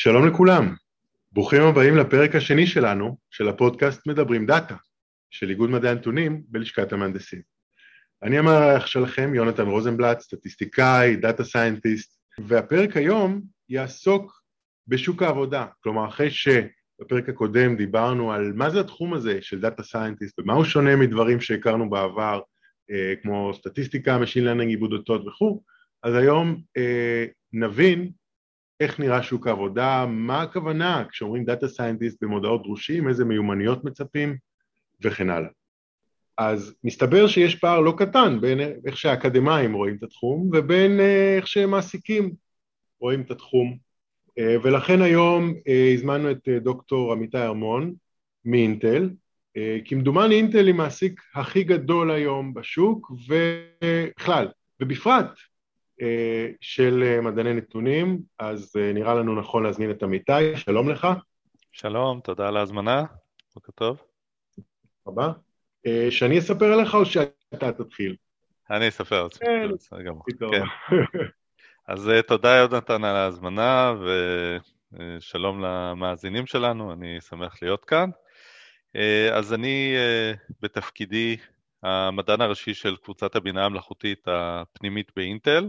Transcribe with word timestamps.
שלום 0.00 0.26
לכולם, 0.26 0.74
ברוכים 1.32 1.62
הבאים 1.62 1.96
לפרק 1.96 2.34
השני 2.34 2.66
שלנו, 2.66 3.16
של 3.30 3.48
הפודקאסט 3.48 4.06
מדברים 4.06 4.46
דאטה, 4.46 4.76
של 5.30 5.50
איגוד 5.50 5.70
מדעי 5.70 5.90
הנתונים 5.90 6.42
בלשכת 6.48 6.92
המהנדסים. 6.92 7.42
אני 8.22 8.38
המארח 8.38 8.86
שלכם, 8.86 9.34
יונתן 9.34 9.66
רוזנבלט, 9.66 10.20
סטטיסטיקאי, 10.20 11.16
data 11.16 11.44
scientist, 11.44 12.18
והפרק 12.40 12.96
היום 12.96 13.40
יעסוק 13.68 14.42
בשוק 14.86 15.22
העבודה, 15.22 15.66
כלומר 15.80 16.08
אחרי 16.08 16.30
שבפרק 16.30 17.28
הקודם 17.28 17.76
דיברנו 17.76 18.32
על 18.32 18.52
מה 18.52 18.70
זה 18.70 18.80
התחום 18.80 19.14
הזה 19.14 19.38
של 19.42 19.60
data 19.60 19.82
scientist 19.82 20.38
ומה 20.38 20.52
הוא 20.52 20.64
שונה 20.64 20.96
מדברים 20.96 21.40
שהכרנו 21.40 21.90
בעבר, 21.90 22.40
אה, 22.90 23.14
כמו 23.22 23.54
סטטיסטיקה, 23.54 24.18
Machine 24.22 24.44
Learning, 24.44 24.68
עיבוד 24.68 24.92
אותות 24.92 25.26
וכו', 25.26 25.62
אז 26.02 26.14
היום 26.14 26.60
אה, 26.76 27.24
נבין 27.52 28.10
איך 28.80 29.00
נראה 29.00 29.22
שוק 29.22 29.46
העבודה, 29.46 30.06
מה 30.08 30.42
הכוונה 30.42 31.04
כשאומרים 31.10 31.44
data 31.44 31.68
scientist 31.68 32.22
במודעות 32.22 32.62
דרושים, 32.62 33.08
איזה 33.08 33.24
מיומנויות 33.24 33.84
מצפים 33.84 34.36
וכן 35.00 35.30
הלאה. 35.30 35.48
אז 36.38 36.74
מסתבר 36.84 37.26
שיש 37.26 37.54
פער 37.54 37.80
לא 37.80 37.94
קטן 37.98 38.40
בין 38.40 38.60
איך 38.86 38.96
שהאקדמאים 38.96 39.72
רואים 39.72 39.96
את 39.96 40.02
התחום 40.02 40.50
ובין 40.52 41.00
אה, 41.00 41.36
איך 41.36 41.46
שמעסיקים 41.46 42.32
רואים 43.00 43.20
את 43.20 43.30
התחום. 43.30 43.76
אה, 44.38 44.56
ולכן 44.62 45.02
היום 45.02 45.54
אה, 45.68 45.90
הזמנו 45.94 46.30
את 46.30 46.48
דוקטור 46.62 47.12
עמיתי 47.12 47.38
ארמון 47.38 47.94
מאינטל, 48.44 49.10
כמדומני 49.84 50.34
אינטל 50.34 50.66
היא 50.66 50.74
מעסיק 50.74 51.20
הכי 51.34 51.64
גדול 51.64 52.10
היום 52.10 52.54
בשוק 52.54 53.10
ובכלל, 53.10 54.48
ובפרט 54.80 55.30
של 56.60 57.20
מדעני 57.22 57.54
נתונים, 57.54 58.18
אז 58.38 58.76
נראה 58.94 59.14
לנו 59.14 59.40
נכון 59.40 59.62
להזמין 59.62 59.90
את 59.90 60.02
עמיתי, 60.02 60.56
שלום 60.56 60.90
לך. 60.90 61.08
שלום, 61.72 62.20
תודה 62.20 62.48
על 62.48 62.56
ההזמנה, 62.56 63.04
בוקר 63.54 63.72
טוב. 63.72 64.02
רבה. 65.08 65.32
אה, 65.86 66.06
שאני 66.10 66.38
אספר 66.38 66.72
עליך 66.72 66.94
או 66.94 67.06
שאתה 67.06 67.72
תתחיל? 67.72 68.16
אני 68.70 68.88
אספר 68.88 69.28
כן, 69.40 69.68
בסדר 69.74 70.02
גמור. 70.02 70.22
כן. 70.50 70.62
אז 71.88 72.08
אה, 72.08 72.22
תודה 72.22 72.56
יונתן 72.56 73.04
על 73.04 73.16
ההזמנה 73.16 73.94
ושלום 74.92 75.64
למאזינים 75.64 76.46
שלנו, 76.46 76.92
אני 76.92 77.20
שמח 77.20 77.62
להיות 77.62 77.84
כאן. 77.84 78.10
אה, 78.96 79.36
אז 79.36 79.54
אני 79.54 79.94
בתפקידי 80.60 81.36
המדען 81.82 82.40
הראשי 82.40 82.74
של 82.74 82.96
קבוצת 82.96 83.36
הבינה 83.36 83.64
המלאכותית 83.64 84.24
הפנימית 84.26 85.12
באינטל, 85.16 85.68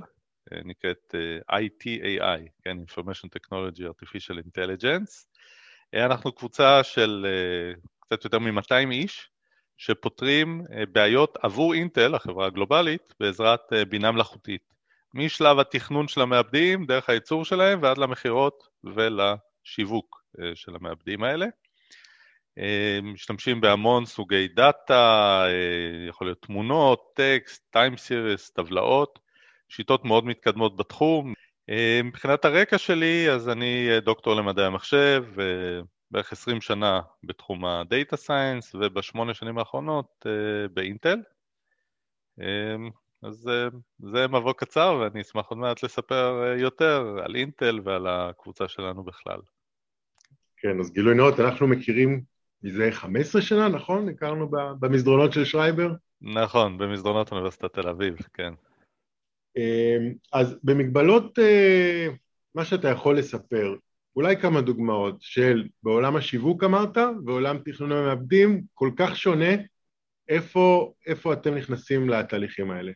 נקראת 0.65 1.15
ITAI, 1.51 2.49
כן, 2.63 2.77
Information 2.87 3.27
Technology 3.37 3.81
Artificial 3.81 4.35
Intelligence. 4.35 5.25
אנחנו 5.93 6.31
קבוצה 6.31 6.83
של 6.83 7.25
קצת 7.99 8.23
יותר 8.23 8.39
מ-200 8.39 8.91
איש, 8.91 9.29
שפותרים 9.79 10.61
אה, 10.73 10.83
בעיות 10.91 11.37
עבור 11.41 11.73
אינטל, 11.73 12.15
החברה 12.15 12.47
הגלובלית, 12.47 13.13
בעזרת 13.19 13.73
אה, 13.73 13.85
בינה 13.85 14.11
מלאכותית. 14.11 14.73
משלב 15.13 15.59
התכנון 15.59 16.07
של 16.07 16.21
המעבדים, 16.21 16.85
דרך 16.85 17.09
הייצור 17.09 17.45
שלהם, 17.45 17.79
ועד 17.83 17.97
למכירות 17.97 18.63
ולשיווק 18.83 20.23
אה, 20.41 20.51
של 20.55 20.75
המעבדים 20.75 21.23
האלה. 21.23 21.45
משתמשים 23.03 23.61
בהמון 23.61 24.05
סוגי 24.05 24.47
דאטה, 24.47 25.45
יכול 26.09 26.27
להיות 26.27 26.41
תמונות, 26.41 27.11
טקסט, 27.15 27.63
time 27.71 27.97
series, 27.97 28.49
טבלאות, 28.49 29.19
שיטות 29.69 30.05
מאוד 30.05 30.25
מתקדמות 30.25 30.77
בתחום. 30.77 31.33
מבחינת 32.03 32.45
הרקע 32.45 32.77
שלי, 32.77 33.31
אז 33.31 33.49
אני 33.49 33.87
דוקטור 34.01 34.35
למדעי 34.35 34.65
המחשב, 34.65 35.25
בערך 36.11 36.31
20 36.31 36.61
שנה 36.61 37.01
בתחום 37.23 37.65
ה 37.65 37.76
data 37.76 38.17
science 38.17 38.75
ובשמונה 38.75 39.33
שנים 39.33 39.57
האחרונות 39.57 40.25
באינטל. 40.73 41.19
אז 43.23 43.49
זה 43.99 44.27
מבוא 44.27 44.53
קצר 44.53 44.97
ואני 45.01 45.21
אשמח 45.21 45.45
עוד 45.47 45.59
מעט 45.59 45.83
לספר 45.83 46.53
יותר 46.57 47.17
על 47.23 47.35
אינטל 47.35 47.79
ועל 47.83 48.07
הקבוצה 48.07 48.67
שלנו 48.67 49.03
בכלל. 49.03 49.39
כן, 50.57 50.79
אז 50.79 50.93
גילוי 50.93 51.15
נאות, 51.15 51.39
אנחנו 51.39 51.67
מכירים 51.67 52.21
מזה 52.63 52.89
15 52.91 53.41
שנה, 53.41 53.67
נכון? 53.67 54.09
הכרנו 54.09 54.49
במסדרונות 54.79 55.33
של 55.33 55.45
שרייבר? 55.45 55.91
נכון, 56.21 56.77
במסדרונות 56.77 57.31
אוניברסיטת 57.31 57.73
תל 57.73 57.89
אביב, 57.89 58.17
כן. 58.33 58.53
אז 60.33 60.57
במגבלות 60.63 61.39
מה 62.55 62.65
שאתה 62.65 62.89
יכול 62.89 63.17
לספר, 63.17 63.75
אולי 64.15 64.37
כמה 64.37 64.61
דוגמאות 64.61 65.15
של 65.19 65.67
בעולם 65.83 66.15
השיווק 66.15 66.63
אמרת, 66.63 66.97
ועולם 67.25 67.57
תכנון 67.65 67.91
המעבדים, 67.91 68.61
כל 68.73 68.91
כך 68.97 69.17
שונה, 69.17 69.51
איפה, 70.29 70.93
איפה 71.07 71.33
אתם 71.33 71.55
נכנסים 71.55 72.09
לתהליכים 72.09 72.71
האלה? 72.71 72.91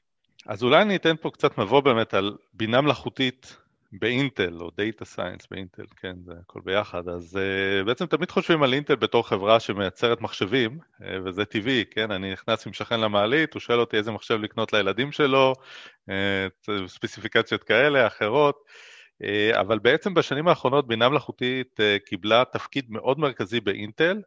אז 0.48 0.64
אולי 0.64 0.82
אני 0.82 0.96
אתן 0.96 1.16
פה 1.22 1.30
קצת 1.30 1.58
מבוא 1.58 1.80
באמת 1.80 2.14
על 2.14 2.38
בינה 2.54 2.82
מלאכותית 2.82 3.58
באינטל, 4.00 4.58
או 4.62 4.70
data 4.78 5.06
science 5.06 5.48
באינטל, 5.52 5.86
כן, 5.96 6.16
זה 6.26 6.34
הכל 6.42 6.60
ביחד. 6.64 7.10
אז 7.10 7.40
אה, 7.40 7.86
בעצם 7.86 8.06
תמיד 8.06 8.32
חושבים 8.32 8.64
על 8.64 8.74
אינטל 8.74 8.96
בתור 8.96 9.28
חברה 9.28 9.60
שמייצרת 9.60 10.22
מחשבים, 10.22 10.80
אה, 10.80 11.04
וזה 11.26 11.46
טבעי, 11.46 11.86
כן, 11.92 12.12
אני 12.12 12.32
נכנס 12.32 12.68
עם 12.68 12.74
שכן 12.74 13.00
למעלית, 13.00 13.54
הוא 13.54 13.60
שואל 13.60 13.80
אותי 13.80 13.98
איזה 13.98 14.12
מחשב 14.12 14.40
לקנות 14.42 14.74
לילדים 14.74 15.12
שלו, 15.12 15.54
אה, 16.10 16.88
ספציפיקציות 16.88 17.64
כאלה, 17.64 18.08
אחרות. 18.08 18.64
אה, 19.24 19.60
אבל 19.60 19.80
בעצם 19.80 20.14
בשנים 20.14 20.48
האחרונות 20.48 20.88
בינה 20.88 21.10
מלאכותית 21.10 21.80
אה, 21.80 21.98
קיבלה 22.06 22.44
תפקיד 22.52 22.86
מאוד 22.90 23.20
מרכזי 23.20 23.60
באינטל, 23.60 24.22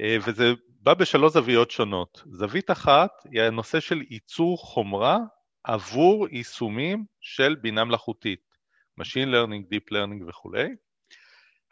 אה, 0.00 0.16
וזה 0.26 0.52
בא 0.80 0.94
בשלוש 0.94 1.32
זוויות 1.32 1.70
שונות. 1.70 2.22
זווית 2.26 2.70
אחת 2.70 3.10
היא 3.30 3.42
הנושא 3.42 3.80
של 3.80 4.02
ייצור 4.10 4.58
חומרה 4.58 5.18
עבור 5.64 6.28
יישומים 6.30 7.04
של 7.20 7.54
בינה 7.54 7.84
מלאכותית, 7.84 8.51
Machine 9.00 9.28
Learning, 9.28 9.72
Deep 9.72 9.92
Learning 9.92 10.28
וכולי. 10.28 10.68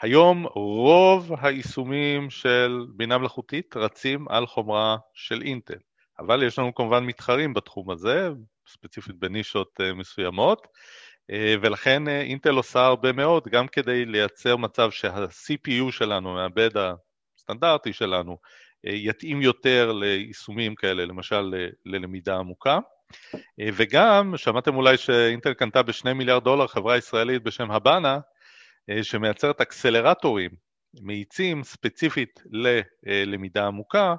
היום 0.01 0.47
רוב 0.55 1.33
היישומים 1.41 2.31
של 2.31 2.87
בינה 2.97 3.19
מלאכותית 3.19 3.77
רצים 3.77 4.29
על 4.29 4.47
חומרה 4.47 4.97
של 5.15 5.43
אינטל, 5.43 5.79
אבל 6.19 6.43
יש 6.43 6.59
לנו 6.59 6.75
כמובן 6.75 7.05
מתחרים 7.05 7.55
בתחום 7.55 7.91
הזה, 7.91 8.29
ספציפית 8.69 9.17
בנישות 9.17 9.81
מסוימות, 9.95 10.67
אה, 11.31 11.55
ולכן 11.63 12.09
אה, 12.09 12.21
אינטל 12.21 12.55
עושה 12.55 12.87
הרבה 12.87 13.13
מאוד, 13.13 13.49
גם 13.49 13.69
כדי 13.69 14.05
לייצר 14.05 14.57
מצב 14.57 14.91
שה-CPU 14.91 15.93
שלנו, 15.93 16.31
המעבד 16.31 16.71
הסטנדרטי 17.37 17.93
שלנו, 17.93 18.39
אה, 18.87 18.93
יתאים 18.93 19.43
יותר 19.43 19.93
ליישומים 19.93 20.75
כאלה, 20.75 21.05
למשל 21.05 21.55
ללמידה 21.87 22.37
עמוקה. 22.37 22.79
וגם, 23.77 24.37
שמעתם 24.37 24.77
אולי 24.77 24.97
שאינטל 24.97 25.55
קנתה 25.55 25.83
בשני 25.83 26.13
מיליארד 26.13 26.45
דולר 26.45 26.67
חברה 26.67 26.97
ישראלית 26.97 27.43
בשם 27.43 27.71
הבאנה, 27.71 28.19
שמייצרת 29.03 29.61
אקסלרטורים 29.61 30.51
מאיצים 31.03 31.65
ספציפית 31.65 32.43
ללמידה 33.07 33.67
עמוקה, 33.67 34.15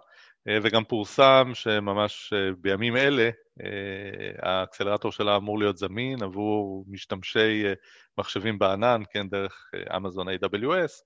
וגם 0.63 0.83
פורסם 0.83 1.51
שממש 1.53 2.33
בימים 2.57 2.97
אלה 2.97 3.29
אה, 3.63 4.51
האקסלרטור 4.51 5.11
שלה 5.11 5.35
אמור 5.35 5.59
להיות 5.59 5.77
זמין 5.77 6.23
עבור 6.23 6.85
משתמשי 6.87 7.65
אה, 7.65 7.73
מחשבים 8.17 8.59
בענן, 8.59 9.01
כן, 9.11 9.29
דרך 9.29 9.71
אה, 9.75 9.97
אמזון 9.97 10.27
AWS. 10.29 11.03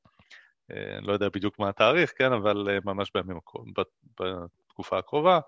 אני 0.72 1.08
לא 1.08 1.14
יודע 1.14 1.30
בדיוק 1.30 1.60
מה 1.60 1.70
התאריך, 1.70 2.14
כן, 2.18 2.34
אבל 2.34 2.80
ממש 2.86 3.12
בימים, 3.16 3.38
בתקופה 4.20 4.98
הקרובה. 4.98 5.40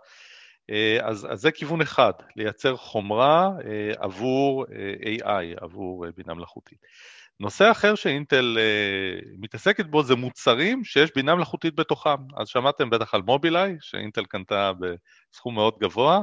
אז, 1.02 1.28
אז 1.30 1.42
זה 1.42 1.52
כיוון 1.52 1.82
אחד, 1.82 2.12
לייצר 2.36 2.76
חומרה 2.78 3.50
עבור 3.98 4.66
AI, 5.22 5.62
עבור 5.64 6.06
בינה 6.16 6.34
מלאכותית. 6.34 6.80
נושא 7.40 7.72
אחר 7.72 7.96
שאינטל 7.96 8.58
מתעסקת 9.38 9.86
בו 9.86 10.04
זה 10.04 10.16
מוצרים 10.16 10.84
שיש 10.84 11.12
בינה 11.16 11.36
מלאכותית 11.36 11.76
בתוכם. 11.76 12.18
אז 12.38 12.48
שמעתם 12.48 12.90
בטח 12.90 13.14
על 13.14 13.22
מובילאיי, 13.22 13.78
שאינטל 13.82 14.26
קנתה 14.26 14.72
בסכום 15.32 15.56
מאוד 15.56 15.74
גבוה. 15.80 16.22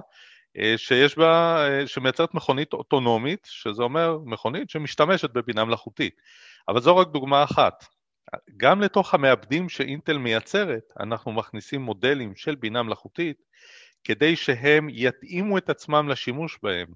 אה, 0.59 0.75
שיש 0.77 1.19
בה, 1.19 1.57
אה, 1.69 1.87
שמייצרת 1.87 2.35
מכונית 2.35 2.73
אוטונומית, 2.73 3.49
שזה 3.51 3.83
אומר 3.83 4.19
מכונית 4.25 4.71
שמשתמשת 4.71 5.31
בבינה 5.31 5.65
מלאכותית. 5.65 6.21
אבל 6.69 6.81
זו 6.81 6.97
רק 6.97 7.09
דוגמה 7.09 7.45
אחת. 7.45 7.85
גם 8.57 8.81
לתוך 8.81 9.15
המעבדים 9.15 9.69
שאינטל 9.69 10.19
מייצרת, 10.19 10.83
אנחנו 11.01 11.33
מכניסים 11.33 11.81
מודלים 11.81 12.37
של 12.37 12.55
בינה 12.55 12.83
מלאכותית, 12.83 13.37
כדי 14.05 14.37
שהם 14.37 14.89
יתאימו 14.91 15.59
את 15.59 15.71
עצמם 15.71 16.09
לשימוש 16.09 16.59
בהם, 16.63 16.87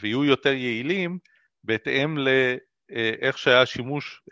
ויהיו 0.00 0.24
יותר 0.24 0.52
יעילים 0.52 1.18
בהתאם 1.64 2.18
לאיך 2.18 3.34
אה, 3.34 3.40
שהיה 3.40 3.66
שימוש 3.66 4.22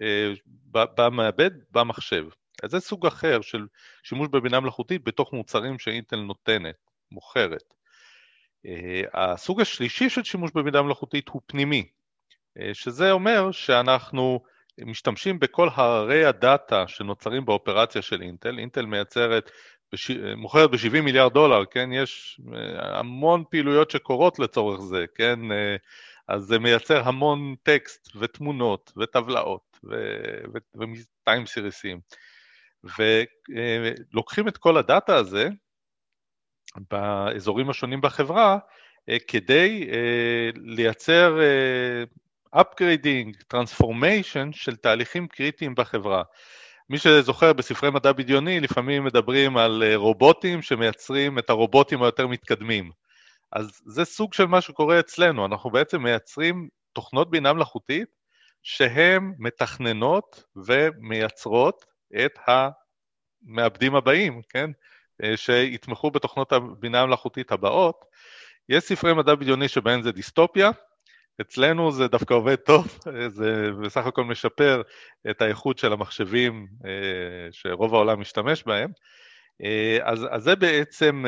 במעבד 0.96 1.50
במחשב. 1.70 2.24
אז 2.62 2.70
זה 2.70 2.80
סוג 2.80 3.06
אחר 3.06 3.40
של 3.40 3.66
שימוש 4.02 4.28
בבינה 4.28 4.60
מלאכותית 4.60 5.04
בתוך 5.04 5.32
מוצרים 5.32 5.78
שאינטל 5.78 6.16
נותנת, 6.16 6.76
מוכרת. 7.10 7.74
אה, 8.66 9.02
הסוג 9.14 9.60
השלישי 9.60 10.10
של 10.10 10.24
שימוש 10.24 10.50
בבינה 10.54 10.82
מלאכותית 10.82 11.28
הוא 11.28 11.42
פנימי, 11.46 11.88
אה, 12.58 12.70
שזה 12.74 13.10
אומר 13.10 13.52
שאנחנו 13.52 14.40
משתמשים 14.84 15.38
בכל 15.38 15.68
הררי 15.74 16.24
הדאטה 16.24 16.88
שנוצרים 16.88 17.44
באופרציה 17.44 18.02
של 18.02 18.22
אינטל. 18.22 18.58
אינטל 18.58 18.86
מייצרת, 18.86 19.50
בש... 19.92 20.10
מוכרת 20.36 20.70
ב-70 20.70 21.00
מיליארד 21.00 21.32
דולר, 21.32 21.64
כן? 21.64 21.90
יש 21.92 22.40
המון 22.78 23.44
פעילויות 23.50 23.90
שקורות 23.90 24.38
לצורך 24.38 24.80
זה, 24.80 25.04
כן? 25.14 25.38
אז 26.28 26.42
זה 26.42 26.58
מייצר 26.58 27.08
המון 27.08 27.54
טקסט 27.62 28.16
ותמונות 28.16 28.92
וטבלאות 28.96 29.78
וטיים 30.74 31.46
סיריסים. 31.46 32.00
ולוקחים 32.98 34.48
את 34.48 34.58
כל 34.58 34.76
הדאטה 34.76 35.16
הזה 35.16 35.48
באזורים 36.90 37.70
השונים 37.70 38.00
בחברה 38.00 38.58
אה, 39.08 39.16
כדי 39.28 39.88
אה, 39.92 40.50
לייצר 40.54 41.38
אה, 41.40 42.04
upgrading, 42.62 43.54
transformation 43.54 44.52
של 44.52 44.76
תהליכים 44.76 45.28
קריטיים 45.28 45.74
בחברה. 45.74 46.22
מי 46.90 46.98
שזוכר 46.98 47.52
בספרי 47.52 47.90
מדע 47.90 48.12
בדיוני 48.12 48.60
לפעמים 48.60 49.04
מדברים 49.04 49.56
על 49.56 49.82
רובוטים 49.94 50.62
שמייצרים 50.62 51.38
את 51.38 51.50
הרובוטים 51.50 52.02
היותר 52.02 52.26
מתקדמים. 52.26 52.90
אז 53.52 53.80
זה 53.86 54.04
סוג 54.04 54.34
של 54.34 54.46
מה 54.46 54.60
שקורה 54.60 55.00
אצלנו, 55.00 55.46
אנחנו 55.46 55.70
בעצם 55.70 56.02
מייצרים 56.02 56.68
תוכנות 56.92 57.30
בינה 57.30 57.52
מלאכותית 57.52 58.08
שהן 58.62 59.32
מתכננות 59.38 60.44
ומייצרות 60.66 61.84
את 62.24 62.38
המעבדים 62.46 63.94
הבאים, 63.94 64.42
כן? 64.48 64.70
אה, 65.24 65.36
שיתמכו 65.36 66.10
בתוכנות 66.10 66.52
הבינה 66.52 67.00
המלאכותית 67.00 67.52
הבאות. 67.52 68.04
יש 68.68 68.84
ספרי 68.84 69.14
מדע 69.14 69.34
בדיוני 69.34 69.68
שבהם 69.68 70.02
זה 70.02 70.12
דיסטופיה, 70.12 70.70
אצלנו 71.40 71.92
זה 71.92 72.08
דווקא 72.08 72.34
עובד 72.34 72.54
טוב, 72.54 72.98
זה 73.28 73.70
בסך 73.84 74.06
הכל 74.06 74.24
משפר 74.24 74.82
את 75.30 75.42
האיכות 75.42 75.78
של 75.78 75.92
המחשבים 75.92 76.66
אה, 76.84 76.90
שרוב 77.50 77.94
העולם 77.94 78.20
משתמש 78.20 78.62
בהם. 78.62 78.90
אה, 79.64 79.98
אז, 80.02 80.26
אז 80.30 80.42
זה 80.42 80.56
בעצם 80.56 81.24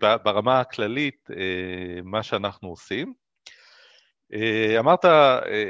ברמה 0.00 0.60
הכללית 0.60 1.28
מה 2.04 2.22
שאנחנו 2.22 2.68
עושים. 2.68 3.14
אמרת, 4.78 5.04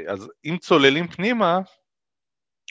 אז 0.07 0.29
אם 0.45 0.57
צוללים 0.57 1.07
פנימה, 1.07 1.59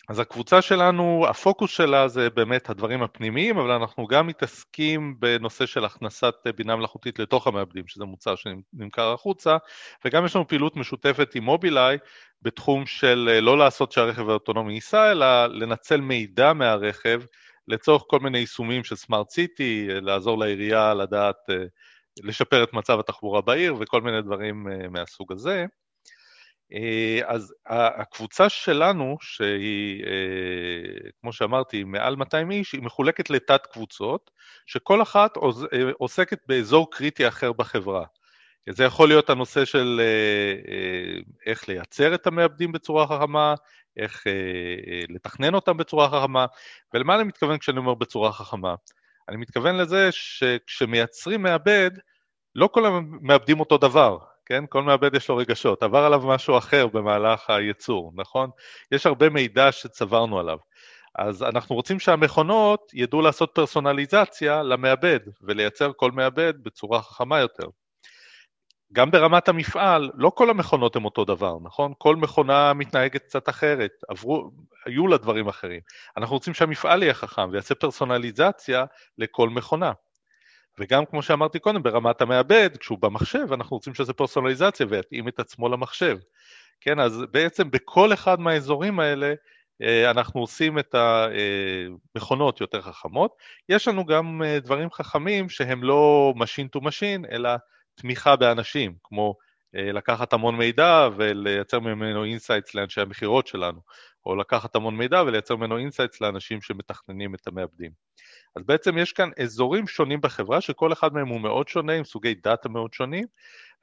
אז 0.08 0.18
הקבוצה 0.18 0.62
שלנו, 0.62 1.26
הפוקוס 1.28 1.70
שלה 1.70 2.08
זה 2.08 2.30
באמת 2.30 2.70
הדברים 2.70 3.02
הפנימיים, 3.02 3.58
אבל 3.58 3.70
אנחנו 3.70 4.06
גם 4.06 4.26
מתעסקים 4.26 5.16
בנושא 5.18 5.66
של 5.66 5.84
הכנסת 5.84 6.34
בינה 6.56 6.76
מלאכותית 6.76 7.18
לתוך 7.18 7.46
המעבדים, 7.46 7.86
שזה 7.86 8.04
מוצר 8.04 8.34
שנמכר 8.34 9.12
החוצה, 9.12 9.56
וגם 10.04 10.24
יש 10.24 10.36
לנו 10.36 10.48
פעילות 10.48 10.76
משותפת 10.76 11.34
עם 11.34 11.44
מובילאיי 11.44 11.98
בתחום 12.42 12.86
של 12.86 13.30
אה, 13.32 13.40
לא 13.40 13.58
לעשות 13.58 13.92
שהרכב 13.92 14.28
האוטונומי 14.28 14.74
ייסע, 14.74 15.10
אלא 15.10 15.46
לנצל 15.46 16.00
מידע 16.00 16.52
מהרכב 16.52 17.22
לצורך 17.68 18.02
כל 18.06 18.20
מיני 18.20 18.38
יישומים 18.38 18.84
של 18.84 18.96
סמארט 18.96 19.30
סיטי, 19.30 19.86
לעזור 19.88 20.38
לעירייה 20.38 20.94
לדעת, 20.94 21.36
אה, 21.50 21.64
לשפר 22.22 22.64
את 22.64 22.72
מצב 22.72 22.98
התחבורה 22.98 23.40
בעיר 23.40 23.74
וכל 23.80 24.02
מיני 24.02 24.22
דברים 24.22 24.68
אה, 24.68 24.88
מהסוג 24.88 25.32
הזה. 25.32 25.66
אה, 26.74 27.20
אז 27.26 27.54
הקבוצה 27.66 28.48
שלנו, 28.48 29.16
שהיא, 29.20 30.04
אה, 30.04 31.10
כמו 31.20 31.32
שאמרתי, 31.32 31.84
מעל 31.84 32.16
200 32.16 32.50
איש, 32.50 32.72
היא 32.72 32.82
מחולקת 32.82 33.30
לתת 33.30 33.66
קבוצות, 33.66 34.30
שכל 34.66 35.02
אחת 35.02 35.36
אה, 35.36 35.42
עוסקת 35.98 36.38
באזור 36.46 36.90
קריטי 36.90 37.28
אחר 37.28 37.52
בחברה. 37.52 38.04
זה 38.70 38.84
יכול 38.84 39.08
להיות 39.08 39.30
הנושא 39.30 39.64
של 39.64 40.00
איך 41.46 41.68
לייצר 41.68 42.14
את 42.14 42.26
המעבדים 42.26 42.72
בצורה 42.72 43.06
חכמה, 43.06 43.54
איך 43.96 44.24
לתכנן 45.08 45.54
אותם 45.54 45.76
בצורה 45.76 46.08
חכמה, 46.08 46.46
ולמה 46.94 47.14
אני 47.14 47.24
מתכוון 47.24 47.58
כשאני 47.58 47.78
אומר 47.78 47.94
בצורה 47.94 48.32
חכמה? 48.32 48.74
אני 49.28 49.36
מתכוון 49.36 49.76
לזה 49.76 50.08
שכשמייצרים 50.12 51.42
מעבד, 51.42 51.90
לא 52.54 52.66
כל 52.66 52.86
המעבדים 52.86 53.60
אותו 53.60 53.78
דבר, 53.78 54.18
כן? 54.46 54.64
כל 54.68 54.82
מעבד 54.82 55.14
יש 55.14 55.28
לו 55.28 55.36
רגשות, 55.36 55.82
עבר 55.82 56.04
עליו 56.04 56.20
משהו 56.26 56.58
אחר 56.58 56.86
במהלך 56.86 57.50
הייצור, 57.50 58.12
נכון? 58.14 58.50
יש 58.92 59.06
הרבה 59.06 59.30
מידע 59.30 59.72
שצברנו 59.72 60.38
עליו. 60.38 60.58
אז 61.14 61.42
אנחנו 61.42 61.74
רוצים 61.74 62.00
שהמכונות 62.00 62.90
ידעו 62.94 63.22
לעשות 63.22 63.50
פרסונליזציה 63.54 64.62
למעבד 64.62 65.20
ולייצר 65.42 65.92
כל 65.96 66.10
מעבד 66.10 66.54
בצורה 66.62 67.02
חכמה 67.02 67.38
יותר. 67.38 67.66
גם 68.92 69.10
ברמת 69.10 69.48
המפעל, 69.48 70.10
לא 70.14 70.30
כל 70.34 70.50
המכונות 70.50 70.96
הן 70.96 71.04
אותו 71.04 71.24
דבר, 71.24 71.56
נכון? 71.62 71.92
כל 71.98 72.16
מכונה 72.16 72.72
מתנהגת 72.72 73.22
קצת 73.22 73.48
אחרת, 73.48 73.90
עברו, 74.08 74.50
היו 74.86 75.06
לה 75.06 75.16
דברים 75.16 75.48
אחרים. 75.48 75.80
אנחנו 76.16 76.36
רוצים 76.36 76.54
שהמפעל 76.54 77.02
יהיה 77.02 77.14
חכם 77.14 77.48
ויעשה 77.52 77.74
פרסונליזציה 77.74 78.84
לכל 79.18 79.48
מכונה. 79.48 79.92
וגם 80.78 81.04
כמו 81.04 81.22
שאמרתי 81.22 81.58
קודם, 81.58 81.82
ברמת 81.82 82.20
המעבד, 82.20 82.76
כשהוא 82.76 82.98
במחשב, 82.98 83.52
אנחנו 83.52 83.76
רוצים 83.76 83.94
שזה 83.94 84.12
פרסונליזציה 84.12 84.86
ויתאים 84.90 85.28
את 85.28 85.40
עצמו 85.40 85.68
למחשב. 85.68 86.18
כן, 86.80 87.00
אז 87.00 87.22
בעצם 87.30 87.70
בכל 87.70 88.12
אחד 88.12 88.40
מהאזורים 88.40 89.00
האלה 89.00 89.34
אה, 89.82 90.10
אנחנו 90.10 90.40
עושים 90.40 90.78
את 90.78 90.94
המכונות 92.14 92.60
יותר 92.60 92.82
חכמות. 92.82 93.36
יש 93.68 93.88
לנו 93.88 94.04
גם 94.04 94.42
אה, 94.44 94.60
דברים 94.60 94.90
חכמים 94.90 95.48
שהם 95.48 95.84
לא 95.84 96.34
machine 96.36 96.78
to 96.78 96.80
machine, 96.80 97.30
אלא 97.30 97.50
תמיכה 97.94 98.36
באנשים, 98.36 98.94
כמו 99.04 99.36
אה, 99.76 99.92
לקחת 99.92 100.32
המון 100.32 100.56
מידע 100.56 101.08
ולייצר 101.16 101.80
ממנו 101.80 102.24
insights 102.24 102.74
לאנשי 102.74 103.00
המכירות 103.00 103.46
שלנו, 103.46 103.80
או 104.26 104.36
לקחת 104.36 104.76
המון 104.76 104.96
מידע 104.96 105.22
ולייצר 105.22 105.56
ממנו 105.56 105.78
insights 105.78 106.20
לאנשים 106.20 106.62
שמתכננים 106.62 107.34
את 107.34 107.46
המעבדים. 107.46 107.90
אז 108.56 108.62
בעצם 108.66 108.98
יש 108.98 109.12
כאן 109.12 109.30
אזורים 109.42 109.86
שונים 109.86 110.20
בחברה, 110.20 110.60
שכל 110.60 110.92
אחד 110.92 111.14
מהם 111.14 111.28
הוא 111.28 111.40
מאוד 111.40 111.68
שונה, 111.68 111.92
עם 111.92 112.04
סוגי 112.04 112.34
דאטה 112.34 112.68
מאוד 112.68 112.92
שונים, 112.92 113.26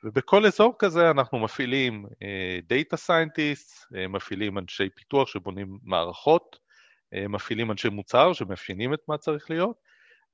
ובכל 0.04 0.46
אזור 0.46 0.76
כזה 0.80 1.12
אנחנו 1.12 1.40
מפעילים 1.40 2.06
data 2.68 2.96
אה, 2.96 3.00
scientist, 3.00 3.84
אה, 3.84 4.08
מפעילים 4.10 4.58
אנשי 4.58 4.90
פיתוח 4.90 5.28
שבונים 5.28 5.78
מערכות, 5.84 6.60
אה, 7.16 7.28
מפעילים 7.28 7.72
אנשי 7.72 7.90
מוצר 7.90 8.34
שמאפיינים 8.34 8.94
את 8.94 9.00
מה 9.08 9.18
צריך 9.18 9.50
להיות, 9.50 9.76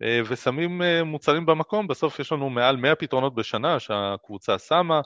אה, 0.03 0.05
ושמים 0.29 0.81
אה, 0.81 1.03
מוצרים 1.03 1.45
במקום, 1.45 1.87
בסוף 1.87 2.19
יש 2.19 2.31
לנו 2.31 2.49
מעל 2.49 2.77
100 2.77 2.95
פתרונות 2.95 3.35
בשנה 3.35 3.79
שהקבוצה 3.79 4.59
שמה, 4.59 5.01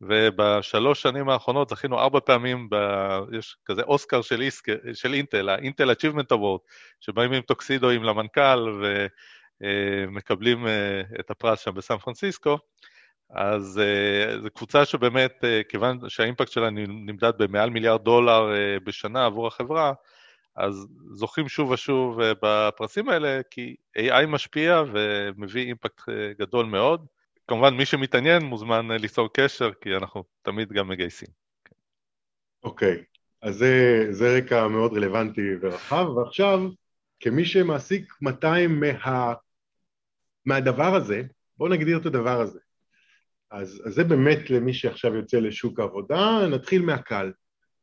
ובשלוש 0.00 1.02
שנים 1.02 1.28
האחרונות 1.28 1.68
זכינו 1.68 1.98
ארבע 1.98 2.20
פעמים, 2.20 2.68
ב... 2.70 2.76
יש 3.32 3.56
כזה 3.64 3.82
אוסקר 3.82 4.22
של, 4.22 4.40
איסק, 4.40 4.66
של 4.92 5.14
אינטל, 5.14 5.48
ה 5.48 5.55
Intel 5.55 5.90
Achievement 5.90 6.34
Award, 6.34 6.60
שבאים 7.00 7.32
עם 7.32 7.42
טוקסידואים 7.42 8.02
למנכ"ל 8.02 8.82
ומקבלים 9.60 10.66
אה, 10.66 11.02
את 11.20 11.30
הפרס 11.30 11.60
שם 11.60 11.74
בסן 11.74 11.96
פרנסיסקו, 11.96 12.58
אז 13.30 13.80
אה, 13.80 14.38
זו 14.40 14.50
קבוצה 14.50 14.84
שבאמת, 14.84 15.44
אה, 15.44 15.60
כיוון 15.68 15.98
שהאימפקט 16.08 16.52
שלה 16.52 16.70
נמדד 16.70 17.32
במעל 17.38 17.70
מיליארד 17.70 18.04
דולר 18.04 18.52
בשנה 18.84 19.26
עבור 19.26 19.46
החברה, 19.46 19.92
אז 20.56 20.86
זוכים 21.12 21.48
שוב 21.48 21.70
ושוב 21.70 22.20
בפרסים 22.42 23.08
האלה, 23.08 23.40
כי 23.50 23.76
AI 23.98 24.26
משפיע 24.26 24.82
ומביא 24.92 25.66
אימפקט 25.66 26.02
גדול 26.38 26.66
מאוד. 26.66 27.06
כמובן, 27.48 27.74
מי 27.74 27.86
שמתעניין 27.86 28.42
מוזמן 28.42 28.90
אה, 28.90 28.98
ליצור 28.98 29.28
קשר, 29.32 29.70
כי 29.80 29.96
אנחנו 29.96 30.24
תמיד 30.42 30.72
גם 30.72 30.88
מגייסים. 30.88 31.28
אוקיי, 32.64 32.96
okay. 32.96 33.18
אז 33.42 33.56
זה, 33.56 34.06
זה 34.10 34.38
רקע 34.38 34.68
מאוד 34.68 34.92
רלוונטי 34.92 35.40
ורחב, 35.60 36.08
ועכשיו, 36.08 36.60
כמי 37.20 37.44
שמעסיק 37.44 38.14
200 38.22 38.80
מה, 38.80 39.34
מהדבר 40.44 40.94
הזה, 40.94 41.22
בואו 41.56 41.70
נגדיר 41.70 41.98
את 41.98 42.06
הדבר 42.06 42.40
הזה. 42.40 42.58
אז, 43.50 43.82
אז 43.86 43.94
זה 43.94 44.04
באמת 44.04 44.50
למי 44.50 44.74
שעכשיו 44.74 45.14
יוצא 45.14 45.36
לשוק 45.36 45.80
העבודה, 45.80 46.46
נתחיל 46.50 46.82
מהקל. 46.82 47.32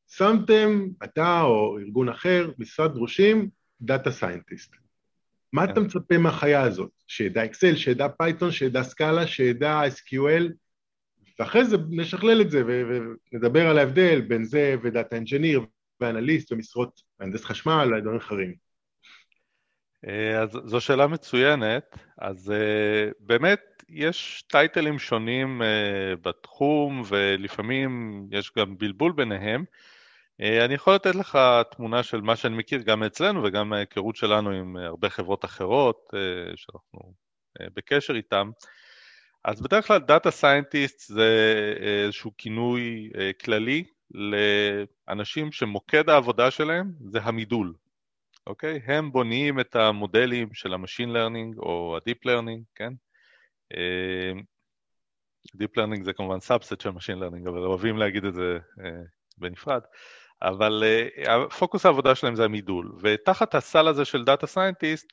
שמתם, 0.07 0.87
אתה 1.03 1.41
או 1.41 1.79
ארגון 1.79 2.09
אחר, 2.09 2.51
משרת 2.57 2.93
דרושים, 2.93 3.49
data 3.81 4.11
scientist. 4.11 4.82
מה 5.53 5.63
אתה 5.63 5.79
מצפה 5.79 6.17
מהחיה 6.17 6.61
הזאת? 6.61 6.89
שידע 7.07 7.45
אקסל, 7.45 7.75
שידע 7.75 8.07
פייתון, 8.07 8.51
שידע 8.51 8.83
סקאלה, 8.83 9.27
שידע 9.27 9.81
SQL, 9.87 10.51
ואחרי 11.39 11.65
זה 11.65 11.77
נשכלל 11.89 12.41
את 12.41 12.51
זה 12.51 12.63
ונדבר 12.65 13.67
על 13.67 13.77
ההבדל 13.77 14.21
בין 14.21 14.43
זה 14.43 14.75
ו 14.83 14.90
data 14.90 15.17
engineer 15.17 15.61
ואנליסט 15.99 16.51
ומשרות 16.51 17.01
מהנדס 17.19 17.45
חשמל 17.45 17.93
ודברים 17.93 18.17
אחרים. 18.17 18.53
אה, 20.07 20.41
אז 20.41 20.49
זו 20.65 20.81
שאלה 20.81 21.07
מצוינת, 21.07 21.97
אז 22.17 22.51
אה, 22.51 23.11
באמת 23.19 23.83
יש 23.89 24.43
טייטלים 24.47 24.99
שונים 24.99 25.61
אה, 25.61 26.15
בתחום 26.21 27.03
ולפעמים 27.07 28.23
יש 28.31 28.51
גם 28.57 28.77
בלבול 28.77 29.11
ביניהם. 29.11 29.65
אה, 30.41 30.65
אני 30.65 30.73
יכול 30.73 30.95
לתת 30.95 31.15
לך 31.15 31.37
תמונה 31.71 32.03
של 32.03 32.21
מה 32.21 32.35
שאני 32.35 32.55
מכיר 32.55 32.81
גם 32.81 33.03
אצלנו 33.03 33.43
וגם 33.43 33.69
מההיכרות 33.69 34.15
שלנו 34.15 34.49
עם 34.49 34.77
הרבה 34.77 35.09
חברות 35.09 35.45
אחרות 35.45 36.13
אה, 36.13 36.19
שאנחנו 36.55 37.13
אה, 37.61 37.67
בקשר 37.73 38.15
איתן. 38.15 38.49
אז 39.45 39.61
בדרך 39.61 39.87
כלל 39.87 39.99
data 39.99 40.31
scientist 40.31 41.13
זה 41.13 41.63
איזשהו 41.79 42.31
כינוי 42.37 43.09
כללי 43.43 43.83
לאנשים 44.11 45.51
שמוקד 45.51 46.09
העבודה 46.09 46.51
שלהם 46.51 46.91
זה 47.11 47.19
המידול, 47.21 47.73
אוקיי? 48.47 48.81
הם 48.85 49.11
בונים 49.11 49.59
את 49.59 49.75
המודלים 49.75 50.53
של 50.53 50.73
ה 50.73 50.78
machine 50.78 51.09
learning 51.09 51.57
או 51.57 51.97
ה 51.97 52.03
deep 52.03 52.25
learning, 52.25 52.63
כן? 52.75 52.93
deep 55.55 55.77
learning 55.77 56.03
זה 56.05 56.13
כמובן 56.13 56.39
subset 56.39 56.81
של 56.81 56.89
machine 56.89 57.19
learning, 57.19 57.47
אבל 57.47 57.59
אוהבים 57.59 57.97
להגיד 57.97 58.25
את 58.25 58.33
זה 58.33 58.59
בנפרד. 59.37 59.81
אבל 60.41 60.83
אה, 61.25 61.49
פוקוס 61.49 61.85
העבודה 61.85 62.15
שלהם 62.15 62.35
זה 62.35 62.45
המידול, 62.45 62.91
ותחת 63.01 63.55
הסל 63.55 63.87
הזה 63.87 64.05
של 64.05 64.23
data 64.23 64.47
scientist 64.47 65.07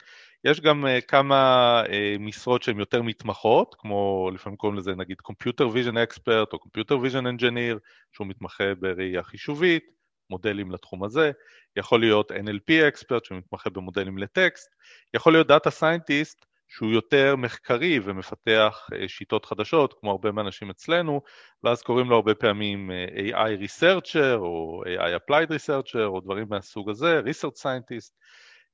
יש 0.44 0.60
גם 0.60 0.86
אה, 0.86 1.00
כמה 1.08 1.82
אה, 1.86 1.90
משרות 2.18 2.62
שהן 2.62 2.78
יותר 2.78 3.02
מתמחות, 3.02 3.74
כמו 3.78 4.30
לפעמים 4.34 4.56
קוראים 4.56 4.78
לזה 4.78 4.94
נגיד 4.94 5.16
Computer 5.30 5.64
Vision 5.74 5.94
Expert 5.94 6.52
או 6.52 6.58
Computer 6.58 6.94
Vision 7.06 7.24
Engineer, 7.24 7.78
שהוא 8.12 8.26
מתמחה 8.26 8.74
בראייה 8.74 9.22
חישובית, 9.22 9.84
מודלים 10.30 10.70
לתחום 10.70 11.04
הזה, 11.04 11.30
יכול 11.76 12.00
להיות 12.00 12.32
NLP 12.32 12.70
Expert 12.92 13.24
שמתמחה 13.24 13.70
במודלים 13.70 14.18
לטקסט, 14.18 14.68
יכול 15.14 15.32
להיות 15.32 15.50
Data 15.50 15.70
Scientist 15.80 16.49
שהוא 16.70 16.90
יותר 16.90 17.36
מחקרי 17.36 18.00
ומפתח 18.04 18.88
אה, 18.94 19.08
שיטות 19.08 19.44
חדשות, 19.44 19.94
כמו 20.00 20.10
הרבה 20.10 20.32
מהאנשים 20.32 20.70
אצלנו, 20.70 21.22
ואז 21.64 21.82
קוראים 21.82 22.10
לו 22.10 22.16
הרבה 22.16 22.34
פעמים 22.34 22.90
אה, 22.90 23.06
AI 23.14 23.60
Researcher 23.64 24.36
או 24.36 24.82
AI 24.86 25.20
Applied 25.20 25.48
Researcher 25.48 26.04
או 26.04 26.20
דברים 26.20 26.46
מהסוג 26.50 26.90
הזה, 26.90 27.20
Research 27.20 27.62
Scientist, 27.62 28.10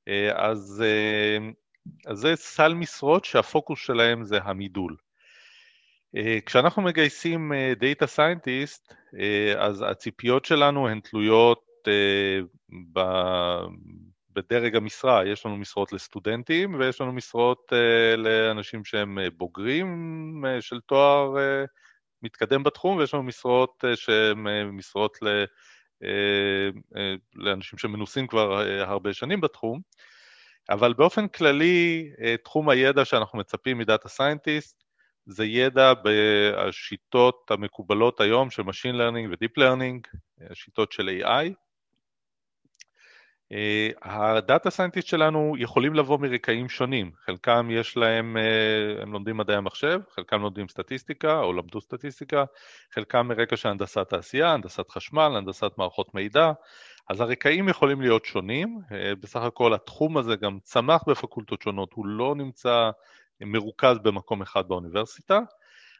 אה, 0.07 0.31
אז, 0.49 0.83
אז 2.07 2.19
זה 2.19 2.35
סל 2.35 2.73
משרות 2.73 3.25
שהפוקוס 3.25 3.79
שלהם 3.79 4.23
זה 4.23 4.37
המידול. 4.43 4.95
כשאנחנו 6.45 6.81
מגייסים 6.81 7.51
Data 7.79 8.05
Scientist, 8.15 8.93
אז 9.57 9.85
הציפיות 9.87 10.45
שלנו 10.45 10.87
הן 10.87 10.99
תלויות 10.99 11.63
בדרג 14.37 14.75
המשרה, 14.75 15.25
יש 15.25 15.45
לנו 15.45 15.57
משרות 15.57 15.93
לסטודנטים 15.93 16.79
ויש 16.79 17.01
לנו 17.01 17.11
משרות 17.11 17.71
uh, 17.71 18.17
לאנשים 18.17 18.85
שהם 18.85 19.17
uh, 19.17 19.31
בוגרים 19.37 20.45
uh, 20.45 20.61
של 20.61 20.79
תואר 20.79 21.35
uh, 21.35 21.67
מתקדם 22.21 22.63
בתחום 22.63 22.97
ויש 22.97 23.13
לנו 23.13 23.23
משרות 23.23 23.83
uh, 23.83 23.95
שהן 23.95 24.47
uh, 24.47 24.71
משרות 24.71 25.17
ל, 25.21 25.43
uh, 26.03 26.07
uh, 26.93 26.97
לאנשים 27.35 27.79
שמנוסים 27.79 28.27
כבר 28.27 28.61
uh, 28.61 28.87
הרבה 28.87 29.13
שנים 29.13 29.41
בתחום, 29.41 29.79
אבל 30.69 30.93
באופן 30.93 31.27
כללי 31.27 32.11
uh, 32.15 32.21
תחום 32.43 32.69
הידע 32.69 33.05
שאנחנו 33.05 33.39
מצפים 33.39 33.77
מדאטה 33.77 34.09
סיינטיסט 34.09 34.83
זה 35.25 35.45
ידע 35.45 35.93
בשיטות 36.03 37.51
המקובלות 37.51 38.21
היום 38.21 38.49
של 38.49 38.61
Machine 38.61 38.95
Learning 38.95 39.29
ו-Deep 39.29 39.61
Learning, 39.63 40.17
השיטות 40.51 40.91
של 40.91 41.21
AI, 41.23 41.66
הדאטה 44.01 44.69
סיינטיסט 44.69 45.07
שלנו 45.07 45.55
יכולים 45.59 45.93
לבוא 45.93 46.19
מרקעים 46.19 46.69
שונים, 46.69 47.11
חלקם 47.25 47.67
יש 47.71 47.97
להם, 47.97 48.37
אה, 48.37 49.01
הם 49.01 49.13
לומדים 49.13 49.37
מדעי 49.37 49.55
המחשב, 49.55 49.99
חלקם 50.15 50.41
לומדים 50.41 50.67
סטטיסטיקה 50.67 51.39
או 51.39 51.53
למדו 51.53 51.81
סטטיסטיקה, 51.81 52.45
חלקם 52.93 53.27
מרקע 53.27 53.57
של 53.57 53.69
הנדסת 53.69 54.09
תעשייה, 54.09 54.53
הנדסת 54.53 54.89
חשמל, 54.89 55.31
הנדסת 55.37 55.71
מערכות 55.77 56.15
מידע, 56.15 56.51
אז 57.09 57.21
הרקעים 57.21 57.69
יכולים 57.69 58.01
להיות 58.01 58.25
שונים, 58.25 58.79
אה, 58.91 59.13
בסך 59.19 59.41
הכל 59.41 59.73
התחום 59.73 60.17
הזה 60.17 60.35
גם 60.35 60.59
צמח 60.63 61.01
בפקולטות 61.07 61.61
שונות, 61.61 61.93
הוא 61.93 62.05
לא 62.05 62.35
נמצא 62.35 62.89
מרוכז 63.41 63.97
במקום 64.03 64.41
אחד 64.41 64.67
באוניברסיטה, 64.67 65.39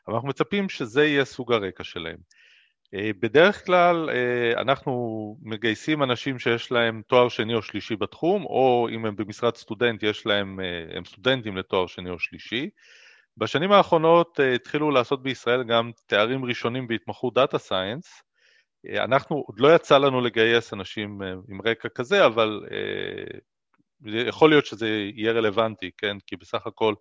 אבל 0.07 0.15
אנחנו 0.15 0.29
מצפים 0.29 0.69
שזה 0.69 1.05
יהיה 1.05 1.25
סוג 1.25 1.53
הרקע 1.53 1.83
שלהם. 1.83 2.17
אה, 2.93 3.11
בדרך 3.19 3.65
כלל 3.65 4.09
אה, 4.09 4.61
אנחנו 4.61 5.37
מגייסים 5.41 6.03
אנשים 6.03 6.39
שיש 6.39 6.71
להם 6.71 7.01
תואר 7.07 7.29
שני 7.29 7.53
או 7.53 7.61
שלישי 7.61 7.95
בתחום, 7.95 8.45
או 8.45 8.87
אם 8.91 9.05
הם 9.05 9.15
במשרת 9.15 9.55
סטודנט, 9.55 10.03
יש 10.03 10.25
להם, 10.25 10.59
אה, 10.59 10.97
הם 10.97 11.05
סטודנטים 11.05 11.57
לתואר 11.57 11.87
שני 11.87 12.09
או 12.09 12.19
שלישי. 12.19 12.69
בשנים 13.37 13.71
האחרונות 13.71 14.39
התחילו 14.55 14.91
לעשות 14.91 15.23
בישראל 15.23 15.63
גם 15.63 15.91
תארים 16.05 16.45
ראשונים 16.45 16.87
בהתמחות 16.87 17.33
data 17.33 17.57
science. 17.57 18.21
אנחנו, 18.95 19.43
עוד 19.47 19.59
לא 19.59 19.75
יצא 19.75 19.97
לנו 19.97 20.21
לגייס 20.21 20.73
אנשים 20.73 21.21
עם 21.49 21.61
רקע 21.65 21.89
כזה, 21.89 22.25
אבל 22.25 22.65
יכול 24.05 24.49
להיות 24.49 24.65
שזה 24.65 24.87
יהיה 24.89 25.31
רלוונטי, 25.31 25.91
כן? 25.97 26.17
כי 26.27 26.35
בסך 26.35 26.67
הכל 26.67 26.93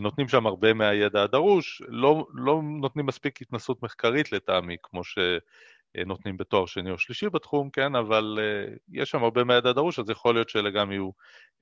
נותנים 0.00 0.28
שם 0.28 0.46
הרבה 0.46 0.74
מהידע 0.74 1.22
הדרוש, 1.22 1.82
לא, 1.88 2.26
לא 2.34 2.60
נותנים 2.80 3.06
מספיק 3.06 3.42
התנסות 3.42 3.82
מחקרית 3.82 4.32
לטעמי, 4.32 4.76
כמו 4.82 5.00
שנותנים 5.04 6.36
בתואר 6.36 6.66
שני 6.66 6.90
או 6.90 6.98
שלישי 6.98 7.28
בתחום, 7.28 7.70
כן, 7.70 7.94
אבל 7.94 8.38
uh, 8.38 8.78
יש 8.92 9.10
שם 9.10 9.24
הרבה 9.24 9.44
מהידע 9.44 9.70
הדרוש, 9.70 9.98
אז 9.98 10.10
יכול 10.10 10.34
להיות 10.34 10.48
שאלה 10.48 10.70
גם 10.70 10.92
יהיו 10.92 11.10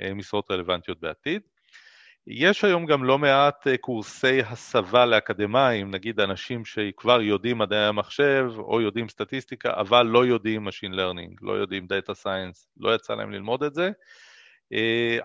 uh, 0.02 0.14
משרות 0.14 0.50
רלוונטיות 0.50 1.00
בעתיד. 1.00 1.42
יש 2.26 2.64
היום 2.64 2.86
גם 2.86 3.04
לא 3.04 3.18
מעט 3.18 3.66
uh, 3.66 3.76
קורסי 3.80 4.40
הסבה 4.40 5.06
לאקדמאים, 5.06 5.90
נגיד 5.90 6.20
אנשים 6.20 6.64
שכבר 6.64 7.22
יודעים 7.22 7.58
מדעי 7.58 7.84
המחשב 7.84 8.46
או 8.58 8.80
יודעים 8.80 9.08
סטטיסטיקה, 9.08 9.72
אבל 9.76 10.06
לא 10.06 10.26
יודעים 10.26 10.68
Machine 10.68 10.94
Learning, 10.94 11.34
לא 11.40 11.52
יודעים 11.52 11.86
Data 11.86 12.12
Science, 12.24 12.66
לא 12.76 12.94
יצא 12.94 13.14
להם 13.14 13.30
ללמוד 13.30 13.62
את 13.62 13.74
זה. 13.74 13.90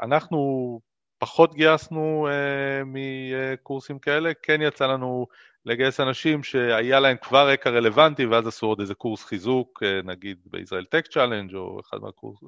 אנחנו 0.01 0.79
פחות 1.23 1.53
גייסנו 1.53 2.27
אה, 2.29 2.85
מקורסים 2.85 3.99
כאלה, 3.99 4.31
כן 4.41 4.61
יצא 4.61 4.87
לנו 4.87 5.27
לגייס 5.65 5.99
אנשים 5.99 6.43
שהיה 6.43 6.99
להם 6.99 7.17
כבר 7.21 7.49
רקע 7.49 7.69
רלוונטי 7.69 8.25
ואז 8.25 8.47
עשו 8.47 8.65
עוד 8.65 8.79
איזה 8.79 8.93
קורס 8.93 9.25
חיזוק, 9.25 9.83
אה, 9.83 10.05
נגיד 10.05 10.37
ב 10.45 10.51
Israel 10.51 10.85
Tech 10.85 11.07
Challenge 11.07 11.55
או 11.55 11.79
אחד, 11.79 11.97
מהקורס, 12.01 12.39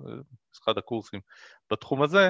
אחד 0.63 0.77
הקורסים 0.77 1.19
בתחום 1.71 2.01
הזה, 2.01 2.29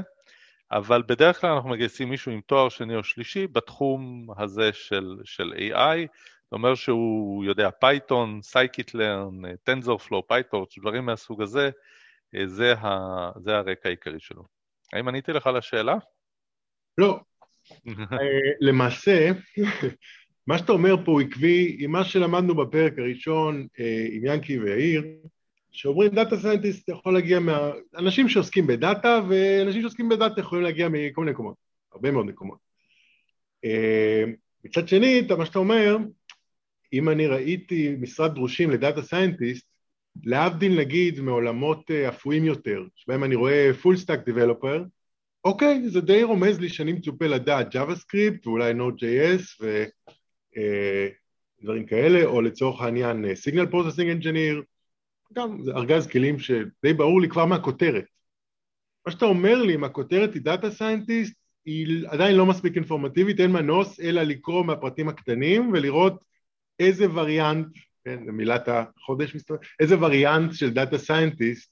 אבל 0.71 1.03
בדרך 1.07 1.41
כלל 1.41 1.49
אנחנו 1.49 1.69
מגייסים 1.69 2.09
מישהו 2.09 2.31
עם 2.31 2.41
תואר 2.41 2.69
שני 2.69 2.95
או 2.95 3.03
שלישי 3.03 3.47
בתחום 3.47 4.27
הזה 4.37 4.73
של, 4.73 5.17
של 5.23 5.53
AI, 5.57 6.07
זאת 6.43 6.51
אומרת 6.51 6.77
שהוא 6.77 7.45
יודע 7.45 7.69
Python, 7.71 8.41
scikit-learn, 8.41 9.55
TensorFlow, 9.63 10.27
PyTorch, 10.27 10.77
דברים 10.77 11.05
מהסוג 11.05 11.41
הזה, 11.41 11.69
זה, 12.45 12.73
ה, 12.73 12.89
זה 13.39 13.55
הרקע 13.55 13.89
העיקרי 13.89 14.19
שלו. 14.19 14.43
האם 14.93 15.07
עניתי 15.07 15.33
לך 15.33 15.47
לשאלה? 15.47 15.95
לא. 16.97 17.19
אה, 17.87 18.51
למעשה, 18.59 19.31
מה 20.47 20.57
שאתה 20.57 20.71
אומר 20.71 21.05
פה 21.05 21.11
הוא 21.11 21.21
עקבי 21.21 21.77
עם 21.79 21.91
מה 21.91 22.03
שלמדנו 22.03 22.55
בפרק 22.55 22.93
הראשון 22.99 23.67
אה, 23.79 24.07
עם 24.11 24.25
ינקי 24.25 24.59
ויאיר, 24.59 25.03
שאומרים 25.71 26.15
data 26.15 26.37
scientist 26.37 26.89
יכול 26.89 27.13
להגיע 27.13 27.39
מה... 27.39 27.71
אנשים 27.97 28.29
שעוסקים 28.29 28.67
ב 28.67 28.76
data, 28.76 29.21
ואנשים 29.29 29.81
שעוסקים 29.81 30.09
ב 30.09 30.16
data 30.16 30.41
יכולים 30.41 30.63
להגיע 30.63 30.89
מכל 30.89 31.21
מיני 31.21 31.31
מקומות, 31.31 31.55
הרבה 31.93 32.11
מאוד 32.11 32.25
מקומות. 32.25 32.57
אה, 33.65 34.23
מצד 34.65 34.87
שני, 34.87 35.21
מה 35.37 35.45
שאתה 35.45 35.59
אומר, 35.59 35.97
אם 36.93 37.09
אני 37.09 37.27
ראיתי 37.27 37.95
משרת 37.99 38.33
דרושים 38.33 38.71
ל 38.71 38.77
data 38.77 39.01
scientist, 39.01 39.65
להבדיל 40.23 40.79
נגיד 40.79 41.19
מעולמות 41.19 41.91
אפויים 41.91 42.45
יותר, 42.45 42.83
שבהם 42.95 43.23
אני 43.23 43.35
רואה 43.35 43.71
full 43.83 44.05
stack 44.05 44.29
developer, 44.29 44.79
אוקיי, 45.45 45.89
זה 45.89 46.01
די 46.01 46.23
רומז 46.23 46.59
לי 46.59 46.69
שאני 46.69 46.93
מצופה 46.93 47.27
לדעת 47.27 47.75
JavaScript 47.75 48.47
ואולי 48.47 48.73
Node.js 48.73 49.63
ודברים 51.61 51.83
אה, 51.83 51.87
כאלה, 51.87 52.25
או 52.25 52.41
לצורך 52.41 52.81
העניין 52.81 53.25
אה, 53.25 53.31
Signal 53.31 53.71
Processing 53.71 54.21
Engineer, 54.21 54.63
גם 55.33 55.61
זה 55.63 55.71
ארגז 55.71 56.07
כלים 56.07 56.39
שדי 56.39 56.93
ברור 56.97 57.21
לי 57.21 57.29
כבר 57.29 57.45
מהכותרת. 57.45 58.05
מה 59.05 59.11
שאתה 59.11 59.25
אומר 59.25 59.63
לי, 59.63 59.75
אם 59.75 59.83
הכותרת 59.83 60.33
היא 60.33 60.41
Data 60.41 60.79
Scientist, 60.79 61.33
היא 61.65 62.07
עדיין 62.07 62.35
לא 62.35 62.45
מספיק 62.45 62.75
אינפורמטיבית, 62.75 63.39
אין 63.39 63.51
מנוס 63.51 63.99
אלא 63.99 64.21
לקרוא 64.21 64.65
מהפרטים 64.65 65.09
הקטנים 65.09 65.71
ולראות 65.73 66.23
איזה 66.79 67.05
וריאנט, 67.13 67.67
כן, 68.05 68.25
זו 68.25 68.31
מילת 68.31 68.67
החודש, 68.67 69.35
איזה 69.79 70.01
וריאנט 70.01 70.53
של 70.53 70.69
Data 70.69 70.95
Scientist 70.95 71.69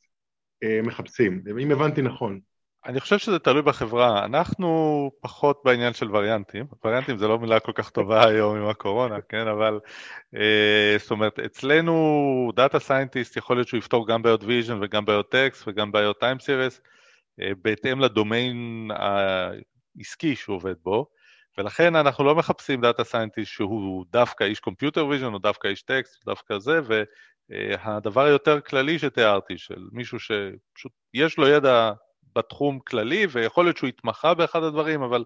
אה, 0.63 0.79
מחפשים, 0.83 1.43
אם 1.61 1.71
הבנתי 1.71 2.01
נכון. 2.01 2.39
אני 2.85 2.99
חושב 2.99 3.17
שזה 3.17 3.39
תלוי 3.39 3.61
בחברה, 3.61 4.25
אנחנו 4.25 5.11
פחות 5.21 5.61
בעניין 5.65 5.93
של 5.93 6.15
וריאנטים, 6.15 6.65
וריאנטים 6.85 7.17
זה 7.17 7.27
לא 7.27 7.39
מילה 7.39 7.59
כל 7.59 7.71
כך 7.75 7.89
טובה 7.89 8.25
היום 8.27 8.57
עם 8.57 8.67
הקורונה, 8.67 9.21
כן, 9.29 9.47
אבל 9.47 9.79
אה, 10.35 10.95
זאת 10.99 11.11
אומרת, 11.11 11.39
אצלנו 11.39 12.51
data 12.55 12.79
scientist 12.79 13.37
יכול 13.37 13.57
להיות 13.57 13.67
שהוא 13.67 13.77
יפתור 13.77 14.07
גם 14.07 14.21
בעיות 14.21 14.43
vision 14.43 14.79
וגם 14.81 15.05
בעיות 15.05 15.31
טקסט 15.31 15.63
וגם 15.67 15.91
בעיות 15.91 16.19
time 16.19 16.39
series, 16.39 16.81
אה, 17.41 17.51
בהתאם 17.61 17.99
לדומיין 17.99 18.89
העסקי 18.93 20.35
שהוא 20.35 20.55
עובד 20.55 20.75
בו, 20.83 21.07
ולכן 21.57 21.95
אנחנו 21.95 22.23
לא 22.23 22.35
מחפשים 22.35 22.81
data 22.81 23.03
scientist 23.03 23.51
שהוא 23.51 24.05
דווקא 24.11 24.43
איש 24.43 24.59
computer 24.59 25.05
vision 25.05 25.33
או 25.33 25.39
דווקא 25.39 25.67
איש 25.67 25.81
טקסט, 25.81 26.15
או 26.15 26.31
דווקא 26.31 26.59
זה, 26.59 26.79
והדבר 27.49 28.21
היותר 28.21 28.61
כללי 28.61 28.99
שתיארתי, 28.99 29.57
של 29.57 29.87
מישהו 29.91 30.19
שפשוט 30.19 30.91
יש 31.13 31.37
לו 31.37 31.47
ידע 31.47 31.91
בתחום 32.35 32.79
כללי, 32.79 33.27
ויכול 33.31 33.65
להיות 33.65 33.77
שהוא 33.77 33.87
התמחה 33.87 34.33
באחד 34.33 34.63
הדברים, 34.63 35.01
אבל 35.01 35.23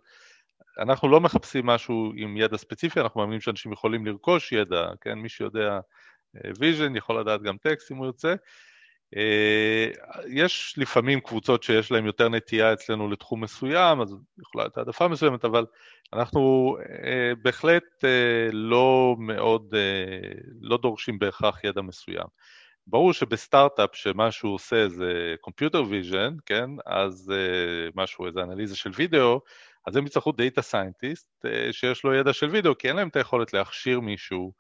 אנחנו 0.80 1.10
לא 1.10 1.22
מחפשים 1.22 1.66
משהו 1.66 2.12
עם 2.16 2.38
ידע 2.38 2.58
ספציפי, 2.58 3.00
אנחנו 3.00 3.20
מאמינים 3.20 3.42
שאנשים 3.42 3.72
יכולים 3.72 4.06
לרכוש 4.06 4.52
ידע, 4.52 4.88
כן? 5.02 5.14
מי 5.14 5.30
שיודע 5.30 5.80
vision, 6.60 6.96
יכול 6.96 7.20
לדעת 7.20 7.42
גם 7.42 7.58
טקסט 7.58 7.92
אם 7.92 7.98
הוא 7.98 8.06
ירצה. 8.06 8.36
יש 10.28 10.76
לפעמים 10.78 11.20
קבוצות 11.20 11.64
שיש 11.64 11.92
להן 11.92 12.06
יותר 12.06 12.30
נטייה 12.30 12.74
אצלנו 12.74 13.10
לתחום 13.10 13.44
מסוים, 13.44 14.02
אז 14.02 14.16
יכולה 14.40 14.64
להיות 14.64 14.78
העדפה 14.78 15.08
מסוימת, 15.08 15.46
אבל 15.46 15.66
אנחנו 16.14 16.78
בהחלט 17.42 17.84
לא 18.52 19.16
מאוד, 19.20 19.74
לא 20.62 20.78
דורשים 20.78 21.20
בהכרח 21.20 21.64
ידע 21.64 21.82
מסוים. 21.82 22.28
ברור 22.90 23.14
שבסטארט-אפ 23.14 23.96
שמה 23.96 24.32
שהוא 24.32 24.54
עושה 24.54 24.90
זה 24.90 25.36
Computer 25.48 25.78
Vision, 25.78 26.34
כן, 26.46 26.70
אז 26.86 27.34
אה, 27.34 27.92
משהו, 27.96 28.28
איזה 28.28 28.42
אנליזה 28.42 28.76
של 28.76 28.92
וידאו, 28.96 29.42
אז 29.88 29.96
הם 29.96 30.06
יצטרכו 30.06 30.32
data 30.32 30.62
scientist 30.62 31.46
אה, 31.46 31.74
שיש 31.74 32.04
לו 32.04 32.14
ידע 32.14 32.34
של 32.34 32.50
וידאו, 32.50 32.78
כי 32.78 32.88
אין 32.88 32.96
להם 32.96 33.08
את 33.08 33.16
היכולת 33.16 33.54
להכשיר 33.54 34.00
מישהו 34.00 34.54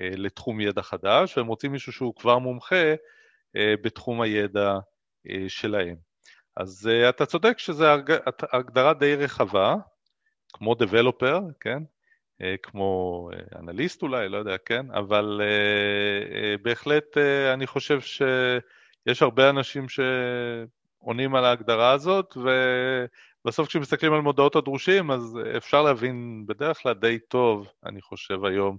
אה, 0.00 0.04
לתחום 0.16 0.60
ידע 0.60 0.82
חדש, 0.82 1.38
והם 1.38 1.46
רוצים 1.46 1.72
מישהו 1.72 1.92
שהוא 1.92 2.14
כבר 2.14 2.38
מומחה 2.38 2.94
אה, 2.94 3.60
בתחום 3.82 4.20
הידע 4.20 4.78
אה, 5.28 5.30
שלהם. 5.48 5.96
אז 6.56 6.90
אה, 6.92 7.08
אתה 7.08 7.26
צודק 7.26 7.58
שזו 7.58 7.84
הגדרה 8.52 8.94
די 8.94 9.16
רחבה, 9.16 9.74
כמו 10.52 10.72
Developer, 10.72 11.40
כן? 11.60 11.82
אה, 12.42 12.54
כמו 12.62 13.30
אה, 13.32 13.58
אנליסט 13.60 14.02
אולי, 14.02 14.28
לא 14.28 14.36
יודע, 14.36 14.56
כן? 14.66 14.86
אבל 14.90 15.40
אה, 15.44 16.56
בהחלט 16.62 17.16
אני 17.54 17.66
חושב 17.66 18.00
שיש 18.00 19.22
הרבה 19.22 19.50
אנשים 19.50 19.86
שעונים 19.88 21.34
על 21.34 21.44
ההגדרה 21.44 21.92
הזאת, 21.92 22.36
ובסוף 22.36 23.68
כשמסתכלים 23.68 24.12
על 24.12 24.20
מודעות 24.20 24.56
הדרושים, 24.56 25.10
אז 25.10 25.38
אפשר 25.56 25.82
להבין 25.82 26.44
בדרך 26.46 26.78
כלל 26.82 26.94
די 26.94 27.18
טוב, 27.28 27.68
אני 27.86 28.02
חושב 28.02 28.44
היום, 28.44 28.76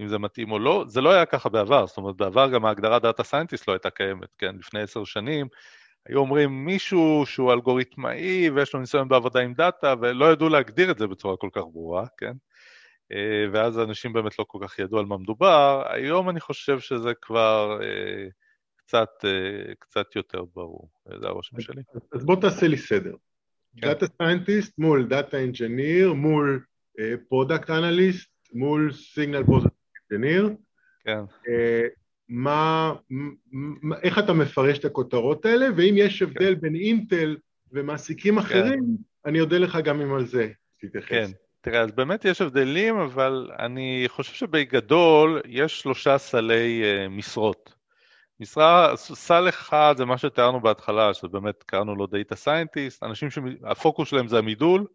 אם 0.00 0.08
זה 0.08 0.18
מתאים 0.18 0.52
או 0.52 0.58
לא. 0.58 0.84
זה 0.86 1.00
לא 1.00 1.12
היה 1.12 1.26
ככה 1.26 1.48
בעבר, 1.48 1.86
זאת 1.86 1.96
אומרת, 1.96 2.16
בעבר 2.16 2.48
גם 2.48 2.64
ההגדרה 2.64 2.98
data 2.98 3.22
scientist 3.22 3.68
לא 3.68 3.72
הייתה 3.72 3.90
קיימת, 3.90 4.34
כן? 4.38 4.56
לפני 4.58 4.80
עשר 4.80 5.04
שנים. 5.04 5.46
היו 6.08 6.18
אומרים 6.18 6.64
מישהו 6.64 7.22
שהוא 7.26 7.52
אלגוריתמאי 7.52 8.50
ויש 8.50 8.74
לו 8.74 8.80
ניסיון 8.80 9.08
בעבודה 9.08 9.40
עם 9.40 9.54
data, 9.54 9.94
ולא 10.00 10.32
ידעו 10.32 10.48
להגדיר 10.48 10.90
את 10.90 10.98
זה 10.98 11.06
בצורה 11.06 11.36
כל 11.36 11.48
כך 11.52 11.62
ברורה, 11.72 12.06
כן? 12.18 12.32
אה, 13.12 13.46
ואז 13.52 13.78
אנשים 13.78 14.12
באמת 14.12 14.38
לא 14.38 14.44
כל 14.48 14.58
כך 14.62 14.78
ידעו 14.78 14.98
על 14.98 15.06
מה 15.06 15.18
מדובר. 15.18 15.82
היום 15.88 16.30
אני 16.30 16.40
חושב 16.40 16.80
שזה 16.80 17.14
כבר 17.22 17.78
אה, 17.82 18.26
קצת, 18.76 19.08
אה, 19.24 19.74
קצת 19.78 20.16
יותר 20.16 20.44
ברור, 20.54 20.88
זה 21.20 21.26
הרושם 21.26 21.60
שלי. 21.60 21.82
אז 22.12 22.24
בוא 22.24 22.36
תעשה 22.40 22.68
לי 22.68 22.76
סדר. 22.76 23.14
data 23.74 24.06
כן. 24.06 24.14
scientist 24.22 24.78
מול 24.78 25.06
data 25.06 25.38
engineer, 25.38 26.12
מול 26.12 26.64
product 27.28 27.70
analyst, 27.70 28.30
מול 28.52 28.92
signal 28.92 29.44
product 29.44 29.74
engineer. 30.10 30.50
כן. 31.04 31.20
מה, 32.28 32.92
מה, 33.82 33.96
איך 34.02 34.18
אתה 34.18 34.32
מפרש 34.32 34.78
את 34.78 34.84
הכותרות 34.84 35.44
האלה, 35.44 35.66
ואם 35.76 35.94
יש 35.96 36.22
הבדל 36.22 36.54
כן. 36.54 36.60
בין 36.60 36.74
אינטל 36.74 37.36
ומעסיקים 37.72 38.34
כן. 38.34 38.40
אחרים, 38.40 38.80
כן. 38.80 39.30
אני 39.30 39.40
אודה 39.40 39.58
לך 39.58 39.78
גם 39.84 40.00
אם 40.00 40.14
על 40.14 40.26
זה 40.26 40.48
תתייחס. 40.80 41.08
כן, 41.08 41.30
תראה, 41.64 41.80
אז 41.80 41.92
באמת 41.92 42.24
יש 42.24 42.40
הבדלים, 42.40 42.96
אבל 42.96 43.50
אני 43.58 44.04
חושב 44.08 44.34
שבגדול 44.34 45.40
יש 45.46 45.80
שלושה 45.80 46.18
סלי 46.18 46.82
uh, 46.82 47.08
משרות. 47.08 47.74
משרה, 48.40 48.96
סל 48.96 49.48
אחד 49.48 49.94
זה 49.96 50.04
מה 50.04 50.18
שתיארנו 50.18 50.60
בהתחלה, 50.60 51.14
שבאמת 51.14 51.62
קראנו 51.62 51.94
לו 51.94 52.04
Data 52.04 52.34
Scientist, 52.44 52.98
אנשים 53.02 53.30
שהפוקוס 53.30 54.08
שלהם 54.08 54.28
זה 54.28 54.38
המידול, 54.38 54.86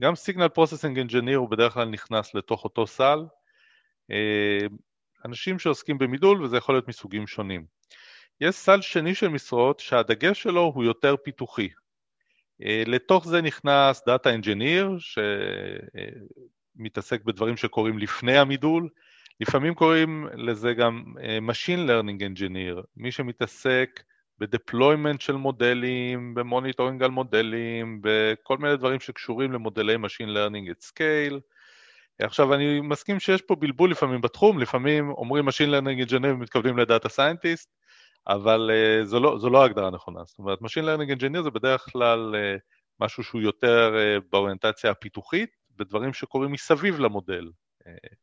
גם 0.00 0.12
Signal 0.12 0.58
Processing 0.58 1.08
Engineer 1.08 1.36
הוא 1.36 1.50
בדרך 1.50 1.72
כלל 1.72 1.88
נכנס 1.88 2.34
לתוך 2.34 2.64
אותו 2.64 2.86
סל. 2.86 3.18
אה, 4.12 4.72
אנשים 5.24 5.58
שעוסקים 5.58 5.98
במידול, 5.98 6.42
וזה 6.42 6.56
יכול 6.56 6.74
להיות 6.74 6.88
מסוגים 6.88 7.26
שונים. 7.26 7.64
יש 8.40 8.54
סל 8.54 8.80
שני 8.80 9.14
של 9.14 9.28
משרות 9.28 9.80
שהדגש 9.80 10.42
שלו 10.42 10.72
הוא 10.74 10.84
יותר 10.84 11.16
פיתוחי. 11.24 11.68
אה, 12.64 12.82
לתוך 12.86 13.26
זה 13.26 13.42
נכנס 13.42 14.02
Data 14.08 14.28
Engineer, 14.40 14.86
שמתעסק 16.78 17.24
בדברים 17.24 17.56
שקורים 17.56 17.98
לפני 17.98 18.38
המידול, 18.38 18.88
לפעמים 19.40 19.74
קוראים 19.74 20.26
לזה 20.34 20.74
גם 20.74 21.04
אה, 21.22 21.38
Machine 21.48 21.88
Learning 21.88 22.20
Engineer, 22.20 22.82
מי 22.96 23.12
שמתעסק 23.12 24.02
ב 24.38 24.45
deployment 24.45 25.20
של 25.20 25.36
מודלים, 25.36 26.34
ב 26.34 26.40
monitoring 26.40 27.02
על 27.02 27.10
מודלים, 27.10 28.00
בכל 28.02 28.58
מיני 28.58 28.76
דברים 28.76 29.00
שקשורים 29.00 29.52
למודלי 29.52 29.94
Machine 29.94 30.28
Learning 30.28 30.70
at 30.70 30.86
Scale. 30.86 31.40
עכשיו, 32.20 32.54
אני 32.54 32.80
מסכים 32.80 33.20
שיש 33.20 33.42
פה 33.42 33.54
בלבול 33.54 33.90
לפעמים 33.90 34.20
בתחום, 34.20 34.58
לפעמים 34.58 35.10
אומרים 35.10 35.48
Machine 35.48 35.70
Learning 35.70 36.08
Engineer 36.08 36.26
ומתכוונים 36.26 36.78
ל 36.78 36.84
data 36.84 37.08
scientist, 37.08 37.68
אבל 38.26 38.70
אה, 38.70 39.04
זו, 39.04 39.20
לא, 39.20 39.38
זו 39.38 39.50
לא 39.50 39.62
ההגדרה 39.62 39.86
הנכונה. 39.86 40.20
זאת 40.24 40.38
אומרת, 40.38 40.58
Machine 40.58 40.84
Learning 40.84 41.18
Engineer 41.18 41.42
זה 41.42 41.50
בדרך 41.50 41.88
כלל 41.92 42.34
אה, 42.34 42.60
משהו 43.00 43.22
שהוא 43.22 43.40
יותר 43.40 43.94
אה, 43.94 44.24
באוריינטציה 44.30 44.90
הפיתוחית, 44.90 45.50
בדברים 45.76 46.12
שקורים 46.12 46.52
מסביב 46.52 47.00
למודל. 47.00 47.50
אה, 47.82 48.14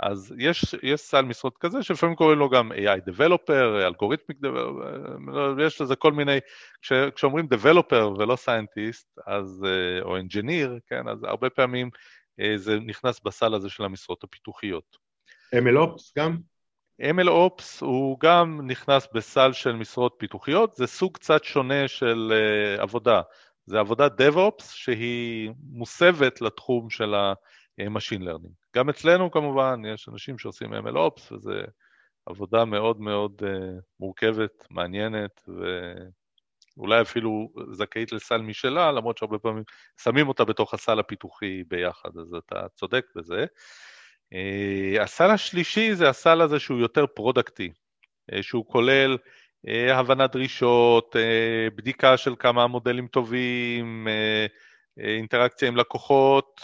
אז 0.00 0.34
יש, 0.38 0.74
יש 0.82 1.00
סל 1.00 1.22
משרות 1.22 1.58
כזה, 1.58 1.82
שלפעמים 1.82 2.16
קוראים 2.16 2.38
לו 2.38 2.48
גם 2.50 2.72
AI 2.72 3.10
Developer, 3.10 3.84
Algorithmic 3.86 4.38
Developer, 4.38 5.62
יש 5.62 5.80
לזה 5.80 5.96
כל 5.96 6.12
מיני, 6.12 6.38
כש, 6.82 6.92
כשאומרים 6.92 7.48
Developer 7.54 8.04
ולא 8.18 8.34
Scientist, 8.34 9.22
אז, 9.26 9.64
אה, 9.64 10.04
או 10.04 10.18
Engineer, 10.18 10.70
כן, 10.86 11.08
אז 11.08 11.24
הרבה 11.24 11.50
פעמים 11.50 11.90
uh, 12.40 12.56
זה 12.56 12.80
נכנס 12.80 13.20
בסל 13.20 13.54
הזה 13.54 13.70
של 13.70 13.84
המשרות 13.84 14.24
הפיתוחיות. 14.24 14.96
MLOps 15.54 16.12
גם? 16.18 16.38
MLOps 17.02 17.64
הוא 17.80 18.20
גם 18.20 18.60
נכנס 18.64 19.08
בסל 19.12 19.52
של 19.52 19.72
משרות 19.72 20.14
פיתוחיות, 20.18 20.76
זה 20.76 20.86
סוג 20.86 21.14
קצת 21.14 21.44
שונה 21.44 21.88
של 21.88 22.32
uh, 22.32 22.82
עבודה. 22.82 23.22
זה 23.66 23.78
עבודת 23.78 24.20
DevOps 24.20 24.64
שהיא 24.64 25.50
מוסבת 25.70 26.40
לתחום 26.40 26.90
של 26.90 27.14
ה-Machine 27.14 28.20
Learning. 28.20 28.52
גם 28.76 28.88
אצלנו 28.88 29.30
כמובן 29.30 29.82
יש 29.94 30.08
אנשים 30.08 30.38
שעושים 30.38 30.74
MLOps 30.74 31.32
וזו 31.32 31.52
עבודה 32.26 32.64
מאוד 32.64 33.00
מאוד 33.00 33.42
uh, 33.42 33.80
מורכבת, 34.00 34.66
מעניינת 34.70 35.48
ואולי 36.76 37.00
אפילו 37.00 37.52
זכאית 37.72 38.12
לסל 38.12 38.40
משלה, 38.42 38.92
למרות 38.92 39.18
שהרבה 39.18 39.38
פעמים 39.38 39.64
שמים 40.02 40.28
אותה 40.28 40.44
בתוך 40.44 40.74
הסל 40.74 40.98
הפיתוחי 40.98 41.64
ביחד, 41.68 42.10
אז 42.20 42.34
אתה 42.34 42.68
צודק 42.74 43.04
בזה. 43.16 43.44
אה, 43.44 43.97
הסל 45.00 45.30
השלישי 45.30 45.94
זה 45.94 46.08
הסל 46.08 46.40
הזה 46.40 46.58
שהוא 46.58 46.78
יותר 46.78 47.06
פרודקטי, 47.06 47.72
אה, 48.32 48.42
שהוא 48.42 48.66
כולל 48.66 49.16
אה, 49.66 49.70
הבנת 49.92 50.32
דרישות, 50.32 51.16
בדיקה 51.76 52.16
של 52.16 52.34
כמה 52.38 52.66
מודלים 52.66 53.06
טובים, 53.06 54.08
אינטראקציה 54.98 55.68
עם 55.68 55.76
לקוחות, 55.76 56.60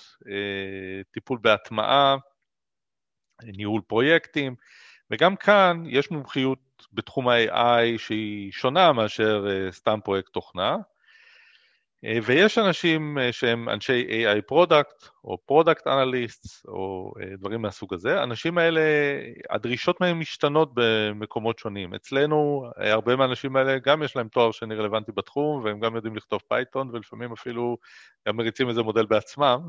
טיפול 1.10 1.38
בהטמעה, 1.42 2.16
ניהול 3.42 3.80
פרויקטים, 3.86 4.54
וגם 5.10 5.36
כאן 5.36 5.82
יש 5.86 6.10
מומחיות 6.10 6.58
בתחום 6.92 7.28
ה-AI 7.28 7.98
שהיא 7.98 8.52
שונה 8.52 8.92
מאשר 8.92 9.46
סתם 9.70 9.98
פרויקט 10.04 10.32
תוכנה. 10.32 10.76
אה, 12.04 12.18
ויש 12.22 12.58
אנשים 12.58 13.18
אה, 13.18 13.32
שהם 13.32 13.68
אנשי 13.68 14.06
AI 14.08 14.42
product, 14.46 15.04
או 15.24 15.38
product 15.46 15.86
analyst, 15.86 16.66
או 16.68 17.12
אה, 17.20 17.36
דברים 17.36 17.62
מהסוג 17.62 17.94
הזה. 17.94 18.20
האנשים 18.20 18.58
האלה, 18.58 18.80
הדרישות 19.50 20.00
מהם 20.00 20.20
משתנות 20.20 20.70
במקומות 20.74 21.58
שונים. 21.58 21.94
אצלנו, 21.94 22.70
הרבה 22.76 23.16
מהאנשים 23.16 23.56
האלה, 23.56 23.78
גם 23.78 24.02
יש 24.02 24.16
להם 24.16 24.28
תואר 24.28 24.50
שני 24.50 24.74
רלוונטי 24.74 25.12
בתחום, 25.12 25.64
והם 25.64 25.80
גם 25.80 25.96
יודעים 25.96 26.16
לכתוב 26.16 26.40
Python, 26.48 26.90
ולפעמים 26.92 27.32
אפילו 27.32 27.76
גם 28.28 28.36
מריצים 28.36 28.68
איזה 28.68 28.82
מודל 28.82 29.06
בעצמם, 29.06 29.68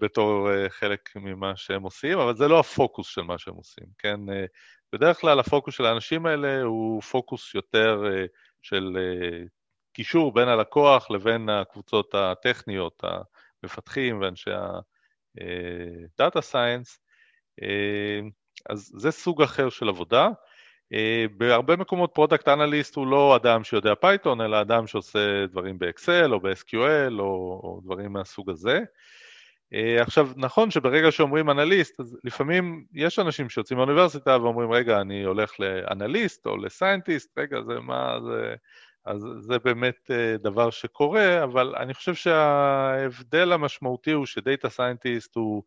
בתור 0.00 0.48
חלק 0.68 1.10
ממה 1.16 1.56
שהם 1.56 1.82
עושים, 1.82 2.18
אבל 2.18 2.36
זה 2.36 2.48
לא 2.48 2.60
הפוקוס 2.60 3.08
של 3.08 3.22
מה 3.22 3.38
שהם 3.38 3.54
עושים, 3.54 3.86
כן? 3.98 4.20
בדרך 4.92 5.20
כלל 5.20 5.40
הפוקוס 5.40 5.74
של 5.74 5.86
האנשים 5.86 6.26
האלה 6.26 6.62
הוא 6.62 7.02
פוקוס 7.02 7.54
יותר 7.54 8.04
של 8.62 8.96
קישור 9.94 10.34
בין 10.34 10.48
הלקוח 10.48 11.10
לבין 11.10 11.48
הקבוצות 11.48 12.14
הטכניות, 12.14 13.02
המפתחים 13.62 14.20
ואנשי 14.20 14.50
ה-Data 14.50 16.38
Science, 16.52 16.98
אה, 17.62 18.20
אז 18.70 18.92
זה 18.96 19.10
סוג 19.10 19.42
אחר 19.42 19.70
של 19.70 19.88
עבודה. 19.88 20.28
אה, 20.92 21.24
בהרבה 21.36 21.76
מקומות 21.76 22.10
product 22.14 22.48
analyst 22.48 22.96
הוא 22.96 23.06
לא 23.06 23.36
אדם 23.36 23.64
שיודע 23.64 23.94
Python, 23.94 24.40
אלא 24.40 24.60
אדם 24.60 24.86
שעושה 24.86 25.46
דברים 25.46 25.78
ב-Excel 25.78 26.32
או 26.32 26.40
ב-SQL 26.40 27.18
או, 27.18 27.60
או 27.64 27.80
דברים 27.84 28.12
מהסוג 28.12 28.50
הזה. 28.50 28.80
אה, 29.74 30.02
עכשיו, 30.02 30.28
נכון 30.36 30.70
שברגע 30.70 31.10
שאומרים 31.10 31.50
אנליסט, 31.50 32.00
אז 32.00 32.18
לפעמים 32.24 32.84
יש 32.92 33.18
אנשים 33.18 33.48
שיוצאים 33.48 33.76
מהאוניברסיטה 33.76 34.38
ואומרים, 34.42 34.72
רגע, 34.72 35.00
אני 35.00 35.22
הולך 35.22 35.60
לאנליסט 35.60 36.46
או 36.46 36.56
ל 36.56 36.63
scientist, 36.63 37.38
רגע, 37.38 37.62
זה 37.62 37.80
מה, 37.80 38.18
זה... 38.20 38.54
אז 39.04 39.26
זה 39.40 39.58
באמת 39.58 40.10
אה, 40.10 40.36
דבר 40.36 40.70
שקורה, 40.70 41.44
אבל 41.44 41.74
אני 41.76 41.94
חושב 41.94 42.14
שההבדל 42.14 43.52
המשמעותי 43.52 44.12
הוא 44.12 44.26
ש 44.26 44.40
data 44.40 44.68
scientist 44.68 45.36
הוא 45.36 45.62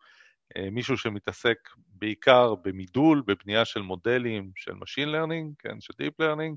מישהו 0.72 0.98
שמתעסק 0.98 1.58
בעיקר 1.78 2.56
במידול, 2.56 3.24
בבנייה 3.28 3.66
של 3.66 3.82
מודלים 3.82 4.52
של 4.56 4.72
Machine 4.72 5.08
Learning, 5.08 5.54
כן, 5.60 5.82
של 5.82 5.94
Deep 5.94 6.24
Learning, 6.24 6.56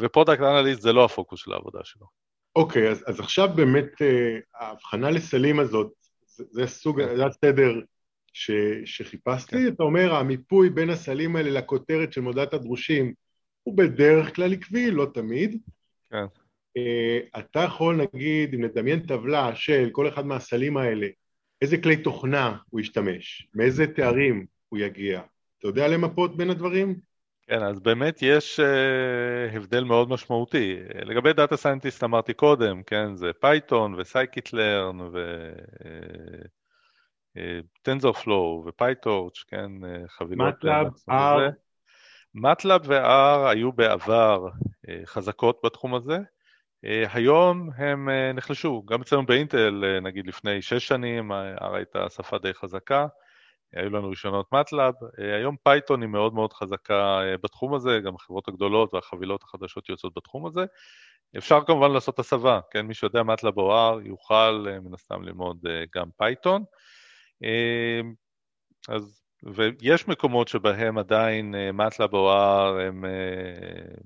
ו 0.00 0.05
product 0.05 0.40
analyst 0.40 0.80
זה 0.80 0.92
לא 0.92 1.04
הפוקוס 1.04 1.40
של 1.40 1.52
העבודה 1.52 1.80
שלו. 1.84 2.06
אוקיי, 2.56 2.88
okay, 2.88 2.90
אז, 2.90 3.04
אז 3.06 3.20
עכשיו 3.20 3.48
באמת 3.54 3.92
ההבחנה 4.54 5.10
לסלים 5.10 5.60
הזאת, 5.60 5.92
זה, 6.26 6.44
זה 6.50 6.66
סוג, 6.66 7.02
כן. 7.02 7.16
זה 7.16 7.26
הסדר 7.26 7.80
ש, 8.32 8.50
שחיפשתי, 8.84 9.56
כן. 9.56 9.68
אתה 9.74 9.82
אומר 9.82 10.14
המיפוי 10.14 10.70
בין 10.70 10.90
הסלים 10.90 11.36
האלה 11.36 11.50
לכותרת 11.50 12.12
של 12.12 12.20
מודעת 12.20 12.54
הדרושים 12.54 13.14
הוא 13.62 13.76
בדרך 13.76 14.36
כלל 14.36 14.52
עקבי, 14.52 14.90
לא 14.90 15.06
תמיד. 15.14 15.58
כן. 16.10 16.24
אה, 16.78 17.38
אתה 17.38 17.60
יכול 17.60 17.96
נגיד, 17.96 18.54
אם 18.54 18.64
נדמיין 18.64 19.00
טבלה 19.00 19.54
של 19.54 19.88
כל 19.92 20.08
אחד 20.08 20.26
מהסלים 20.26 20.76
האלה, 20.76 21.06
איזה 21.62 21.78
כלי 21.82 21.96
תוכנה 21.96 22.56
הוא 22.70 22.80
ישתמש, 22.80 23.48
מאיזה 23.54 23.86
תארים 23.86 24.46
הוא 24.68 24.78
יגיע, 24.78 25.20
אתה 25.58 25.68
יודע 25.68 25.88
למפות 25.88 26.36
בין 26.36 26.50
הדברים? 26.50 26.94
כן, 27.42 27.62
אז 27.62 27.80
באמת 27.80 28.18
יש 28.22 28.60
אה, 28.60 29.56
הבדל 29.56 29.84
מאוד 29.84 30.08
משמעותי. 30.08 30.76
לגבי 30.94 31.32
data 31.32 31.56
scientist 31.56 32.04
אמרתי 32.04 32.34
קודם, 32.34 32.82
כן, 32.82 33.14
זה 33.14 33.30
Python 33.40 33.94
ו 33.94 34.02
scikit-learn 34.02 35.00
ו... 35.00 35.50
אה, 37.36 37.40
TensorFlow 37.82 38.56
ו 38.56 38.64
PyTorch, 38.66 39.44
כן, 39.48 39.84
אה, 39.84 40.08
חבילות... 40.08 40.54
MATLAB, 40.54 40.86
R. 41.10 41.52
MATLAB 42.34 42.82
ו-R 42.84 43.48
היו 43.48 43.72
בעבר 43.72 44.48
אה, 44.88 45.00
חזקות 45.04 45.60
בתחום 45.64 45.94
הזה, 45.94 46.18
אה, 46.84 47.04
היום 47.12 47.70
הם 47.76 48.08
נחלשו, 48.34 48.82
גם 48.86 49.00
אצלנו 49.00 49.26
באינטל, 49.26 49.84
נגיד 50.02 50.26
לפני 50.26 50.62
שש 50.62 50.88
שנים, 50.88 51.32
R 51.32 51.74
הייתה 51.74 52.10
שפה 52.10 52.38
די 52.38 52.54
חזקה, 52.54 53.06
היו 53.74 53.90
לנו 53.90 54.08
רישיונות 54.08 54.52
MATLAB, 54.52 54.94
היום 55.18 55.56
Python 55.64 56.02
היא 56.02 56.08
מאוד 56.08 56.34
מאוד 56.34 56.52
חזקה 56.52 57.20
בתחום 57.42 57.74
הזה, 57.74 58.00
גם 58.04 58.14
החברות 58.14 58.48
הגדולות 58.48 58.94
והחבילות 58.94 59.42
החדשות 59.42 59.88
יוצאות 59.88 60.12
בתחום 60.16 60.46
הזה. 60.46 60.64
אפשר 61.38 61.64
כמובן 61.66 61.90
לעשות 61.92 62.18
הסבה, 62.18 62.60
כן, 62.70 62.86
מי 62.86 62.94
שיודע 62.94 63.22
MATLAB 63.22 63.58
או 63.58 63.94
R 63.96 64.08
יוכל 64.08 64.66
מן 64.82 64.94
הסתם 64.94 65.22
ללמוד 65.22 65.58
גם 65.94 66.08
Python. 66.16 66.64
אז, 68.88 69.20
ויש 69.42 70.08
מקומות 70.08 70.48
שבהם 70.48 70.98
עדיין 70.98 71.54
MATLAB 71.72 72.14
או 72.14 72.32
R 72.32 72.80
הן 72.80 73.04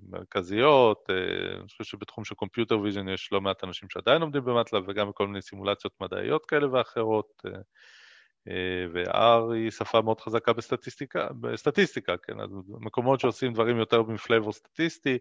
מרכזיות, 0.08 1.10
אה, 1.10 1.56
אני 1.60 1.68
חושב 1.68 1.84
שבתחום 1.84 2.24
של 2.24 2.34
computer 2.34 2.78
vision 2.78 3.08
יש 3.08 3.28
לא 3.32 3.40
מעט 3.40 3.64
אנשים 3.64 3.88
שעדיין 3.90 4.22
עומדים 4.22 4.44
ב 4.44 4.50
MATLAB 4.50 4.84
וגם 4.88 5.08
בכל 5.08 5.26
מיני 5.26 5.42
סימולציות 5.42 5.92
מדעיות 6.00 6.46
כאלה 6.46 6.72
ואחרות, 6.72 7.42
אה, 7.46 7.50
אה, 8.48 8.86
ו-R 8.92 9.52
היא 9.52 9.70
שפה 9.70 10.02
מאוד 10.02 10.20
חזקה 10.20 10.52
בסטטיסטיקה, 10.52 11.28
בסטטיסטיקה, 11.40 12.16
כן, 12.16 12.40
אז 12.40 12.50
מקומות 12.68 13.20
שעושים 13.20 13.52
דברים 13.52 13.78
יותר 13.78 14.02
מ 14.02 14.09
flavor 14.09 14.52
סטטיסטי, 14.52 15.18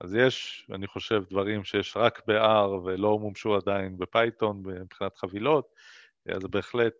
אז 0.00 0.14
יש, 0.14 0.66
אני 0.74 0.86
חושב, 0.86 1.22
דברים 1.30 1.64
שיש 1.64 1.96
רק 1.96 2.22
ב-R 2.26 2.68
ולא 2.84 3.18
מומשו 3.18 3.54
עדיין 3.54 3.98
ב 3.98 4.07
Python 4.07 4.62
מבחינת 4.64 5.16
חבילות, 5.16 5.68
אז 6.28 6.42
בהחלט 6.44 6.94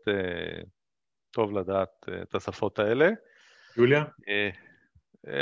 טוב 1.31 1.59
לדעת 1.59 2.09
אה, 2.09 2.23
את 2.23 2.35
השפות 2.35 2.79
האלה. 2.79 3.11
ג'וליה? 3.77 4.05
אה, 4.29 4.51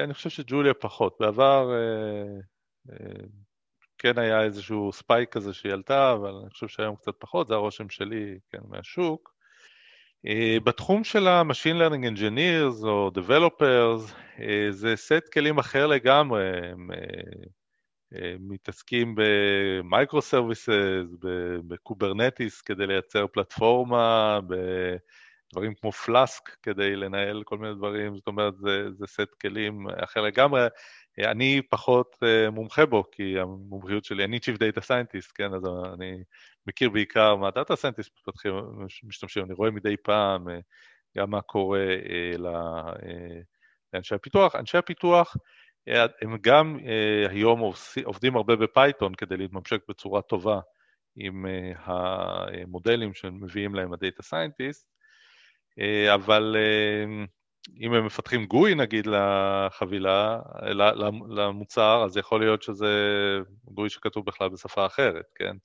אני 0.04 0.14
חושב 0.14 0.30
שג'וליה 0.30 0.74
פחות. 0.74 1.16
בעבר 1.20 1.70
כן 3.98 4.18
היה 4.18 4.42
איזשהו 4.42 4.92
spike 4.92 5.32
כזה 5.32 5.54
שהיא 5.54 5.72
עלתה, 5.72 6.12
אבל 6.12 6.30
אני 6.42 6.50
חושב 6.50 6.68
שהיום 6.68 6.96
קצת 6.96 7.12
פחות, 7.18 7.48
זה 7.48 7.54
הרושם 7.54 7.88
שלי, 7.88 8.38
כן, 8.50 8.58
מהשוק. 8.68 9.36
בתחום 10.64 11.04
של 11.04 11.28
ה-Machine 11.28 11.76
Learning 11.80 12.16
Engineers 12.16 12.86
או 12.86 13.10
Developers, 13.14 14.12
זה 14.70 14.96
סט 14.96 15.28
כלים 15.32 15.58
אחר 15.58 15.86
לגמרי, 15.86 16.42
הם 16.68 16.88
מתעסקים 18.38 19.14
ב 19.16 20.22
microservices, 20.22 21.16
ב 21.68 21.77
Kubernetes 21.77 22.60
כדי 22.60 22.86
לייצר 22.86 23.26
פלטפורמה, 23.26 24.40
בדברים 25.56 25.74
כמו 25.74 25.92
Flask 25.92 26.56
כדי 26.62 26.96
לנהל 26.96 27.42
כל 27.44 27.58
מיני 27.58 27.74
דברים, 27.74 28.16
זאת 28.16 28.26
אומרת 28.26 28.56
זה, 28.56 28.90
זה 28.92 29.06
סט 29.06 29.34
כלים 29.40 29.86
אחר 30.04 30.20
לגמרי. 30.20 30.66
אני 31.18 31.62
פחות 31.70 32.16
אה, 32.24 32.50
מומחה 32.50 32.86
בו, 32.86 33.04
כי 33.12 33.38
המומחיות 33.38 34.04
שלי, 34.04 34.24
אני 34.24 34.36
Chief 34.36 34.56
Data 34.56 34.80
Scientist, 34.80 35.32
כן, 35.34 35.54
אז 35.54 35.62
אני 35.94 36.22
מכיר 36.66 36.90
בעיקר 36.90 37.36
מה 37.36 37.50
data 37.50 37.76
scientist 37.76 38.10
מפתחים, 38.18 38.54
משתמשים, 39.04 39.44
אני 39.44 39.54
רואה 39.54 39.70
מדי 39.70 39.96
פעם 39.96 40.48
אה, 40.48 40.50
גם 41.16 41.30
מה 41.30 41.40
קורה 41.40 41.86
אה, 42.34 42.40
לאנשי 43.92 44.14
הפיתוח. 44.14 44.56
אנשי 44.56 44.78
הפיתוח, 44.78 45.36
הם 46.22 46.36
גם 46.40 46.78
היום 47.28 47.72
עובדים 48.04 48.36
הרבה 48.36 48.56
ב 48.56 48.65
Python 48.65 49.14
כדי 49.14 49.36
להתממשק 49.36 49.80
בצורה 49.88 50.22
טובה 50.22 50.60
עם 51.16 51.46
המודלים 51.76 53.14
שמביאים 53.14 53.74
להם 53.74 53.92
ה 53.92 53.98
data 53.98 54.22
scientist, 54.22 54.95
אבל 56.14 56.56
אה, 56.56 57.28
אם 57.80 57.94
הם 57.94 58.06
מפתחים 58.06 58.46
GUI 58.46 58.74
נגיד 58.74 59.06
לחבילה, 59.06 60.38
למוצר, 61.28 62.04
אז 62.04 62.16
יכול 62.16 62.40
להיות 62.40 62.62
שזה 62.62 62.88
GUI 63.64 63.90
שכתוב 63.90 64.26
בכלל 64.26 64.48
בשפה 64.48 64.86
אחרת, 64.86 65.24
כן? 65.34 65.56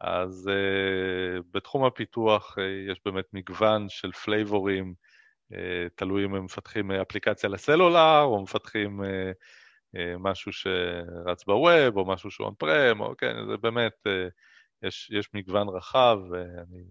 אז 0.00 0.50
אה, 0.50 1.42
בתחום 1.50 1.84
הפיתוח 1.84 2.58
יש 2.90 3.00
באמת 3.04 3.24
מגוון 3.32 3.88
של 3.88 4.12
פלייבורים, 4.12 4.94
תלוי 5.94 6.24
אם 6.24 6.34
הם 6.34 6.44
מפתחים 6.44 6.90
אפליקציה 6.90 7.50
לסלולר, 7.50 8.22
או 8.22 8.42
מפתחים 8.42 9.00
משהו 10.18 10.52
שרץ 10.52 11.44
ב 11.44 11.54
web, 11.54 11.96
או 11.96 12.04
משהו 12.04 12.30
שהוא 12.30 12.44
on-prem, 12.44 13.00
או 13.00 13.16
כן, 13.18 13.36
זה 13.50 13.56
באמת, 13.56 13.92
יש, 14.82 15.10
יש 15.10 15.28
מגוון 15.34 15.68
רחב, 15.68 16.18
ואני 16.30 16.84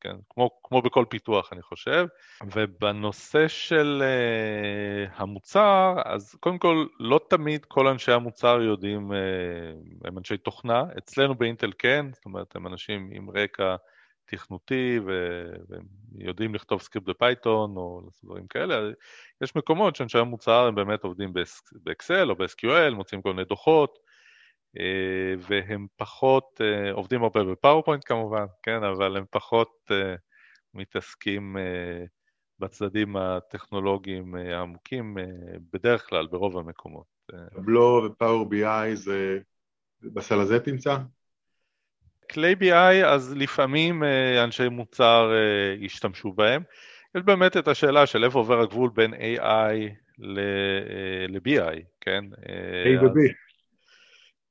כן, 0.00 0.16
כמו, 0.30 0.50
כמו 0.62 0.82
בכל 0.82 1.04
פיתוח 1.08 1.52
אני 1.52 1.62
חושב. 1.62 2.06
ובנושא 2.54 3.48
של 3.48 4.02
אה, 4.02 5.12
המוצר, 5.16 5.94
אז 6.04 6.34
קודם 6.40 6.58
כל, 6.58 6.86
לא 7.00 7.20
תמיד 7.30 7.64
כל 7.64 7.86
אנשי 7.86 8.12
המוצר 8.12 8.60
יודעים, 8.62 9.12
אה, 9.12 10.08
הם 10.08 10.18
אנשי 10.18 10.36
תוכנה, 10.36 10.82
אצלנו 10.98 11.34
באינטל 11.34 11.72
כן, 11.78 12.06
זאת 12.14 12.24
אומרת, 12.24 12.56
הם 12.56 12.66
אנשים 12.66 13.10
עם 13.12 13.30
רקע 13.30 13.76
תכנותי 14.28 14.98
והם 15.06 15.82
יודעים 16.18 16.54
לכתוב 16.54 16.80
סקריפט 16.80 17.06
ב 17.08 17.18
Python 17.18 17.76
או 17.76 18.02
דברים 18.24 18.46
כאלה. 18.46 18.90
יש 19.40 19.56
מקומות 19.56 19.96
שאנשי 19.96 20.18
המוצר 20.18 20.66
הם 20.66 20.74
באמת 20.74 21.04
עובדים 21.04 21.32
ב 21.72 21.82
Excel 21.82 22.30
או 22.30 22.36
ב-SQL, 22.36 22.94
מוצאים 22.94 23.22
כל 23.22 23.32
מיני 23.32 23.44
דוחות, 23.44 23.98
והם 25.38 25.86
פחות, 25.96 26.60
אה, 26.60 26.92
עובדים 26.92 27.22
הרבה 27.22 27.44
ב 27.44 27.49
PowerPoint 27.49 28.02
כמובן, 28.06 28.44
כן, 28.62 28.82
אבל 28.82 29.16
הם 29.16 29.24
פחות 29.30 29.70
אה, 29.90 30.14
מתעסקים 30.74 31.56
בצדדים 32.58 33.16
הטכנולוגיים 33.16 34.34
העמוקים, 34.34 35.16
בדרך 35.72 36.08
כלל, 36.08 36.26
ברוב 36.26 36.58
המקומות. 36.58 37.06
Tableau 37.54 37.96
ו 37.96 38.02
Power 38.06 38.48
BI 38.48 38.96
זה 38.96 39.38
בסל 40.02 40.40
הזה 40.40 40.60
תמצא? 40.60 40.96
כלי 42.30 42.54
BI, 42.60 43.06
אז 43.06 43.34
לפעמים 43.36 44.02
אנשי 44.44 44.68
מוצר 44.68 45.32
ישתמשו 45.78 46.32
בהם. 46.32 46.62
יש 47.14 47.22
באמת 47.22 47.56
את 47.56 47.68
השאלה 47.68 48.06
של 48.06 48.24
איפה 48.24 48.38
עובר 48.38 48.60
הגבול 48.60 48.90
בין 48.94 49.14
AI 49.14 49.92
ל-BI, 50.18 51.80
כן? 52.00 52.24
A 52.32 53.04
ו-B. 53.04 53.47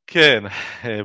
כן, 0.08 0.43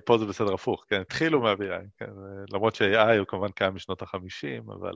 פה 0.07 0.19
זה 0.19 0.27
בסדר 0.27 0.55
הפוך, 0.55 0.85
כן, 0.89 1.01
התחילו 1.01 1.41
מה-BI, 1.41 1.87
כן, 1.99 2.11
למרות 2.53 2.75
ש-AI 2.75 3.19
הוא 3.19 3.27
כמובן 3.27 3.51
קיים 3.51 3.75
משנות 3.75 4.03
ה-50, 4.03 4.73
אבל 4.73 4.93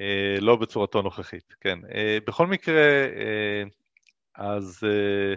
אה, 0.00 0.36
לא 0.40 0.56
בצורתו 0.56 1.02
נוכחית, 1.02 1.54
כן. 1.60 1.78
אה, 1.94 2.18
בכל 2.26 2.46
מקרה, 2.46 2.82
אה, 3.16 3.62
אז 4.36 4.80
אה, 4.84 5.34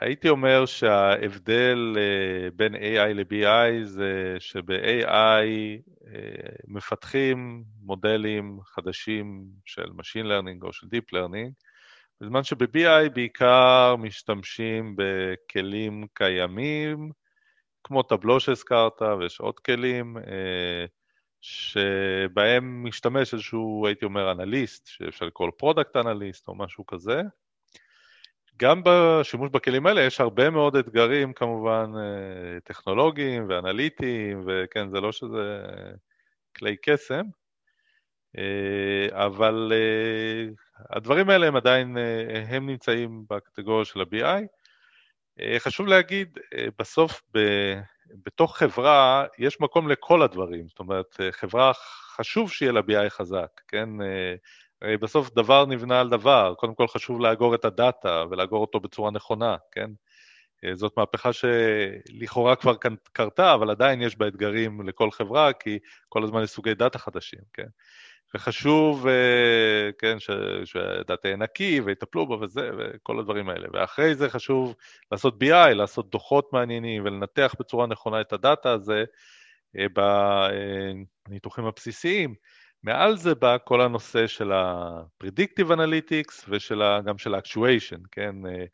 הייתי 0.00 0.28
אומר 0.28 0.66
שההבדל 0.66 1.96
אה, 1.98 2.50
בין 2.56 2.74
AI 2.74 3.14
ל-BI 3.14 3.84
זה 3.84 4.36
שב-AI 4.38 5.08
אה, 5.08 6.48
מפתחים 6.68 7.64
מודלים 7.82 8.58
חדשים 8.64 9.44
של 9.64 9.84
Machine 9.86 10.26
Learning 10.26 10.62
או 10.66 10.72
של 10.72 10.86
Deep 10.86 11.16
Learning, 11.16 11.52
בזמן 12.24 12.44
שב-BI 12.44 13.10
בעיקר 13.14 13.96
משתמשים 13.98 14.96
בכלים 14.96 16.06
קיימים, 16.14 17.10
כמו 17.84 18.02
Tableau 18.02 18.40
שהזכרת, 18.40 19.02
ויש 19.02 19.40
עוד 19.40 19.60
כלים, 19.60 20.16
אה, 20.18 20.84
שבהם 21.40 22.84
משתמש 22.84 23.34
איזשהו, 23.34 23.86
הייתי 23.86 24.04
אומר, 24.04 24.32
אנליסט, 24.32 24.86
שאפשר 24.86 25.26
לקרוא 25.26 25.46
לו 25.46 25.56
product 25.56 25.96
analyst 25.96 26.48
או 26.48 26.54
משהו 26.54 26.86
כזה. 26.86 27.22
גם 28.56 28.82
בשימוש 28.84 29.50
בכלים 29.50 29.86
האלה 29.86 30.00
יש 30.00 30.20
הרבה 30.20 30.50
מאוד 30.50 30.76
אתגרים, 30.76 31.32
כמובן, 31.32 31.92
אה, 31.96 32.60
טכנולוגיים 32.60 33.46
ואנליטיים, 33.48 34.44
וכן, 34.46 34.90
זה 34.90 35.00
לא 35.00 35.12
שזה 35.12 35.62
כלי 36.56 36.76
קסם. 36.82 37.22
אבל 39.12 39.72
הדברים 40.90 41.30
האלה 41.30 41.46
הם 41.46 41.56
עדיין, 41.56 41.96
הם 42.48 42.66
נמצאים 42.66 43.24
בקטגוריה 43.30 43.84
של 43.84 44.00
ה-BI. 44.00 44.42
חשוב 45.58 45.86
להגיד, 45.86 46.38
בסוף 46.78 47.22
ב, 47.34 47.38
בתוך 48.24 48.58
חברה 48.58 49.26
יש 49.38 49.60
מקום 49.60 49.88
לכל 49.88 50.22
הדברים, 50.22 50.68
זאת 50.68 50.78
אומרת, 50.78 51.20
חברה 51.30 51.72
חשוב 52.16 52.52
שיהיה 52.52 52.72
לה 52.72 52.80
BI 52.80 53.08
חזק, 53.08 53.60
כן? 53.68 53.88
הרי 54.82 54.96
בסוף 54.96 55.30
דבר 55.34 55.66
נבנה 55.66 56.00
על 56.00 56.08
דבר, 56.08 56.54
קודם 56.58 56.74
כל 56.74 56.88
חשוב 56.88 57.20
לאגור 57.20 57.54
את 57.54 57.64
הדאטה 57.64 58.24
ולאגור 58.30 58.60
אותו 58.60 58.80
בצורה 58.80 59.10
נכונה, 59.10 59.56
כן? 59.72 59.90
זאת 60.74 60.92
מהפכה 60.96 61.30
שלכאורה 61.32 62.56
כבר 62.56 62.74
קרתה, 63.12 63.54
אבל 63.54 63.70
עדיין 63.70 64.02
יש 64.02 64.18
בה 64.18 64.28
אתגרים 64.28 64.88
לכל 64.88 65.10
חברה, 65.10 65.52
כי 65.52 65.78
כל 66.08 66.24
הזמן 66.24 66.42
יש 66.42 66.50
סוגי 66.50 66.74
דאטה 66.74 66.98
חדשים, 66.98 67.40
כן? 67.52 67.66
וחשוב, 68.34 69.06
אה, 69.06 69.90
כן, 69.98 70.16
שהדאטה 70.64 71.28
יהיה 71.28 71.36
נקי 71.36 71.80
ויטפלו 71.80 72.26
בו 72.26 72.38
וזה, 72.40 72.70
וכל 72.78 73.18
הדברים 73.18 73.48
האלה. 73.48 73.68
ואחרי 73.72 74.14
זה 74.14 74.30
חשוב 74.30 74.74
לעשות 75.12 75.42
BI, 75.42 75.74
לעשות 75.74 76.10
דוחות 76.10 76.52
מעניינים 76.52 77.04
ולנתח 77.04 77.54
בצורה 77.58 77.86
נכונה 77.86 78.20
את 78.20 78.32
הדאטה 78.32 78.72
הזה 78.72 79.04
אה, 79.78 79.86
בניתוחים 81.28 81.64
הבסיסיים. 81.64 82.34
מעל 82.82 83.16
זה 83.16 83.34
בא 83.34 83.56
כל 83.64 83.80
הנושא 83.80 84.26
של 84.26 84.52
ה-Predictive 84.52 85.70
Analytics 85.70 86.44
וגם 86.48 87.18
של 87.18 87.34
ה-Actuation, 87.34 88.00
כן? 88.12 88.34
אה, 88.46 88.64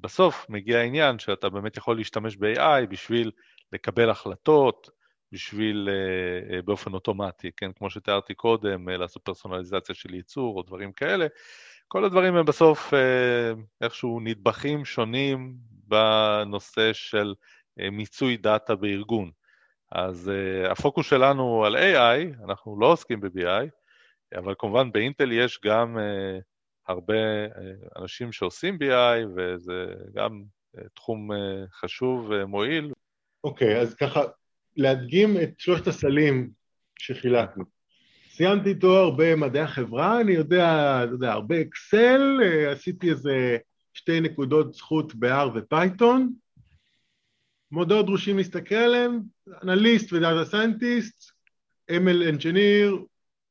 בסוף 0.00 0.46
מגיע 0.48 0.78
העניין 0.78 1.18
שאתה 1.18 1.48
באמת 1.48 1.76
יכול 1.76 1.96
להשתמש 1.96 2.36
ב-AI 2.36 2.86
בשביל 2.88 3.30
לקבל 3.72 4.10
החלטות, 4.10 4.90
בשביל, 5.32 5.88
uh, 5.88 6.52
uh, 6.52 6.62
באופן 6.62 6.94
אוטומטי, 6.94 7.50
כן? 7.56 7.72
כמו 7.72 7.90
שתיארתי 7.90 8.34
קודם, 8.34 8.88
uh, 8.88 8.92
לעשות 8.92 9.24
פרסונליזציה 9.24 9.94
של 9.94 10.14
ייצור 10.14 10.56
או 10.56 10.62
דברים 10.62 10.92
כאלה. 10.92 11.26
כל 11.88 12.04
הדברים 12.04 12.36
הם 12.36 12.44
בסוף 12.44 12.92
איכשהו 13.80 14.20
נדבכים 14.20 14.84
שונים 14.84 15.54
בנושא 15.88 16.92
של 16.92 17.34
מיצוי 17.76 18.36
דאטה 18.36 18.74
בארגון. 18.74 19.30
אז 19.90 20.30
הפוקוס 20.70 21.06
שלנו 21.06 21.64
על 21.64 21.76
AI, 21.76 22.44
אנחנו 22.44 22.80
לא 22.80 22.86
עוסקים 22.86 23.20
ב-BI, 23.20 23.68
אבל 24.38 24.54
כמובן 24.58 24.92
באינטל 24.92 25.32
יש 25.32 25.60
גם 25.64 25.98
הרבה 26.88 27.14
אנשים 27.96 28.32
שעושים 28.32 28.78
BI, 28.82 29.26
וזה 29.36 29.94
גם 30.14 30.42
תחום 30.94 31.30
חשוב 31.72 32.26
ומועיל. 32.30 32.92
אוקיי, 33.44 33.78
okay, 33.78 33.82
אז 33.82 33.94
ככה, 33.94 34.20
להדגים 34.76 35.36
את 35.42 35.50
שלושת 35.58 35.86
הסלים 35.86 36.50
שחילקנו. 36.98 37.64
סיימתי 38.30 38.74
תואר 38.74 39.10
במדעי 39.16 39.62
החברה, 39.62 40.20
אני 40.20 40.32
יודע, 40.32 41.00
אתה 41.04 41.12
יודע, 41.12 41.32
הרבה 41.32 41.60
Excel, 41.60 42.40
עשיתי 42.72 43.10
איזה 43.10 43.56
שתי 43.94 44.20
נקודות 44.20 44.74
זכות 44.74 45.14
ב-R 45.14 45.48
ו 45.54 45.64
Python, 45.64 46.32
מודעות 47.70 48.06
דרושים 48.06 48.36
להסתכל 48.36 48.74
עליהם, 48.74 49.20
אנליסט 49.62 50.12
ו 50.12 50.18
data 50.18 50.44
scientist, 50.44 51.32
ML 51.90 52.28
engineer, 52.28 52.98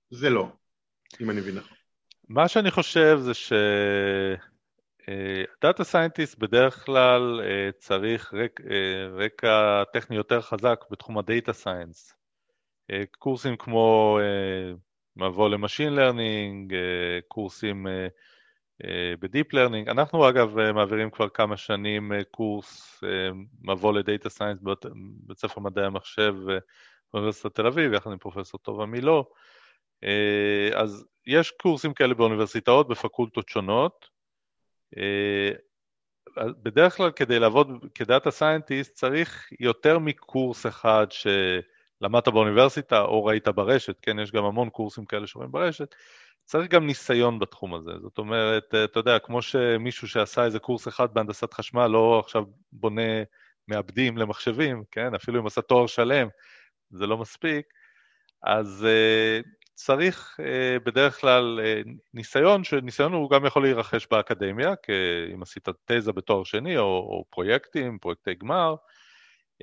זה 0.09 0.29
לא, 0.29 0.47
אם 1.21 1.29
אני 1.29 1.41
מבין 1.41 1.55
נכון. 1.55 1.77
מה 2.29 2.47
שאני 2.47 2.71
חושב 2.71 3.19
זה 3.21 3.33
ש... 3.33 3.53
data 5.61 5.83
scientist 5.83 6.37
בדרך 6.37 6.85
כלל 6.85 7.41
אה, 7.43 7.71
צריך 7.77 8.33
רק, 8.33 8.61
אה, 8.69 9.07
רקע 9.25 9.83
טכני 9.93 10.15
יותר 10.15 10.41
חזק 10.41 10.85
בתחום 10.91 11.17
ה 11.17 11.24
data 11.24 11.53
science. 11.53 12.13
אה, 12.91 13.03
קורסים 13.19 13.57
כמו 13.57 14.19
מבוא 15.15 15.49
ל 15.49 15.55
machine 15.55 15.93
learning, 15.93 16.75
קורסים 17.27 17.87
ב 19.19 19.26
deep 19.26 19.53
learning. 19.53 19.89
אנחנו 19.89 20.29
אגב 20.29 20.71
מעבירים 20.71 21.09
כבר 21.09 21.29
כמה 21.29 21.57
שנים 21.57 22.11
קורס 22.31 23.03
מבוא 23.61 23.93
ל 23.93 24.00
data 24.00 24.29
science 24.29 24.59
בבית 24.61 25.37
ספר 25.37 25.61
מדעי 25.61 25.85
המחשב 25.85 26.35
באוניברסיטת 27.13 27.55
תל 27.55 27.67
אביב, 27.67 27.93
יחד 27.93 28.11
עם 28.11 28.17
פרופסור 28.17 28.59
טובה 28.59 28.85
מילו. 28.85 29.25
אז 30.73 31.05
יש 31.27 31.51
קורסים 31.51 31.93
כאלה 31.93 32.13
באוניברסיטאות 32.13 32.87
בפקולטות 32.87 33.49
שונות. 33.49 34.11
אה, 34.97 35.51
בדרך 36.37 36.97
כלל 36.97 37.11
כדי 37.11 37.39
לעבוד 37.39 37.67
כדאטה 37.95 38.31
סיינטיסט 38.31 38.95
צריך 38.95 39.49
יותר 39.59 39.99
מקורס 39.99 40.65
אחד 40.65 41.07
שלמדת 41.09 42.27
באוניברסיטה 42.27 43.01
או 43.01 43.25
ראית 43.25 43.47
ברשת, 43.47 43.95
כן, 44.01 44.19
יש 44.19 44.31
גם 44.31 44.45
המון 44.45 44.69
קורסים 44.69 45.05
כאלה 45.05 45.27
שרואים 45.27 45.51
ברשת, 45.51 45.95
צריך 46.45 46.69
גם 46.69 46.87
ניסיון 46.87 47.39
בתחום 47.39 47.73
הזה. 47.73 47.91
זאת 48.01 48.17
אומרת, 48.17 48.75
אתה 48.83 48.99
יודע, 48.99 49.19
כמו 49.19 49.41
שמישהו 49.41 50.07
שעשה 50.07 50.45
איזה 50.45 50.59
קורס 50.59 50.87
אחד 50.87 51.13
בהנדסת 51.13 51.53
חשמל 51.53 51.87
לא 51.87 52.19
עכשיו 52.19 52.43
בונה 52.71 53.23
מעבדים 53.67 54.17
למחשבים, 54.17 54.83
כן, 54.91 55.15
אפילו 55.15 55.41
אם 55.41 55.47
עשה 55.47 55.61
תואר 55.61 55.87
שלם, 55.87 56.27
זה 56.89 57.07
לא 57.07 57.17
מספיק, 57.17 57.65
אז 58.43 58.85
אה, 58.89 59.39
צריך 59.85 60.39
אה, 60.39 60.79
בדרך 60.85 61.19
כלל 61.21 61.59
אה, 61.59 61.89
ניסיון, 62.13 62.63
שניסיון 62.63 63.13
הוא 63.13 63.29
גם 63.29 63.45
יכול 63.45 63.61
להירכש 63.63 64.07
באקדמיה, 64.11 64.73
אם 65.33 65.41
עשית 65.41 65.67
תזה 65.85 66.11
בתואר 66.11 66.43
שני 66.43 66.77
או, 66.77 66.83
או 66.83 67.25
פרויקטים, 67.29 67.99
פרויקטי 67.99 68.33
גמר, 68.33 68.75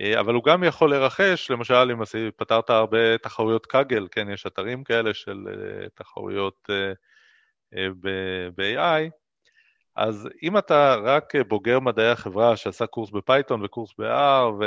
אה, 0.00 0.20
אבל 0.20 0.34
הוא 0.34 0.44
גם 0.44 0.64
יכול 0.64 0.90
להירכש, 0.90 1.50
למשל 1.50 1.90
אם 1.92 2.02
עשית, 2.02 2.34
פתרת 2.36 2.70
הרבה 2.70 3.18
תחרויות 3.18 3.66
Kaggle, 3.66 4.08
כן, 4.10 4.30
יש 4.30 4.46
אתרים 4.46 4.84
כאלה 4.84 5.14
של 5.14 5.44
תחרויות 5.94 6.70
ב-AI, 8.54 9.10
אז 9.96 10.28
אם 10.42 10.58
אתה 10.58 10.96
רק 11.02 11.36
בוגר 11.48 11.80
מדעי 11.80 12.10
החברה 12.10 12.56
שעשה 12.56 12.86
קורס 12.86 13.10
ב 13.10 13.18
Python 13.18 13.64
וקורס 13.64 13.90
ב-R 13.98 14.64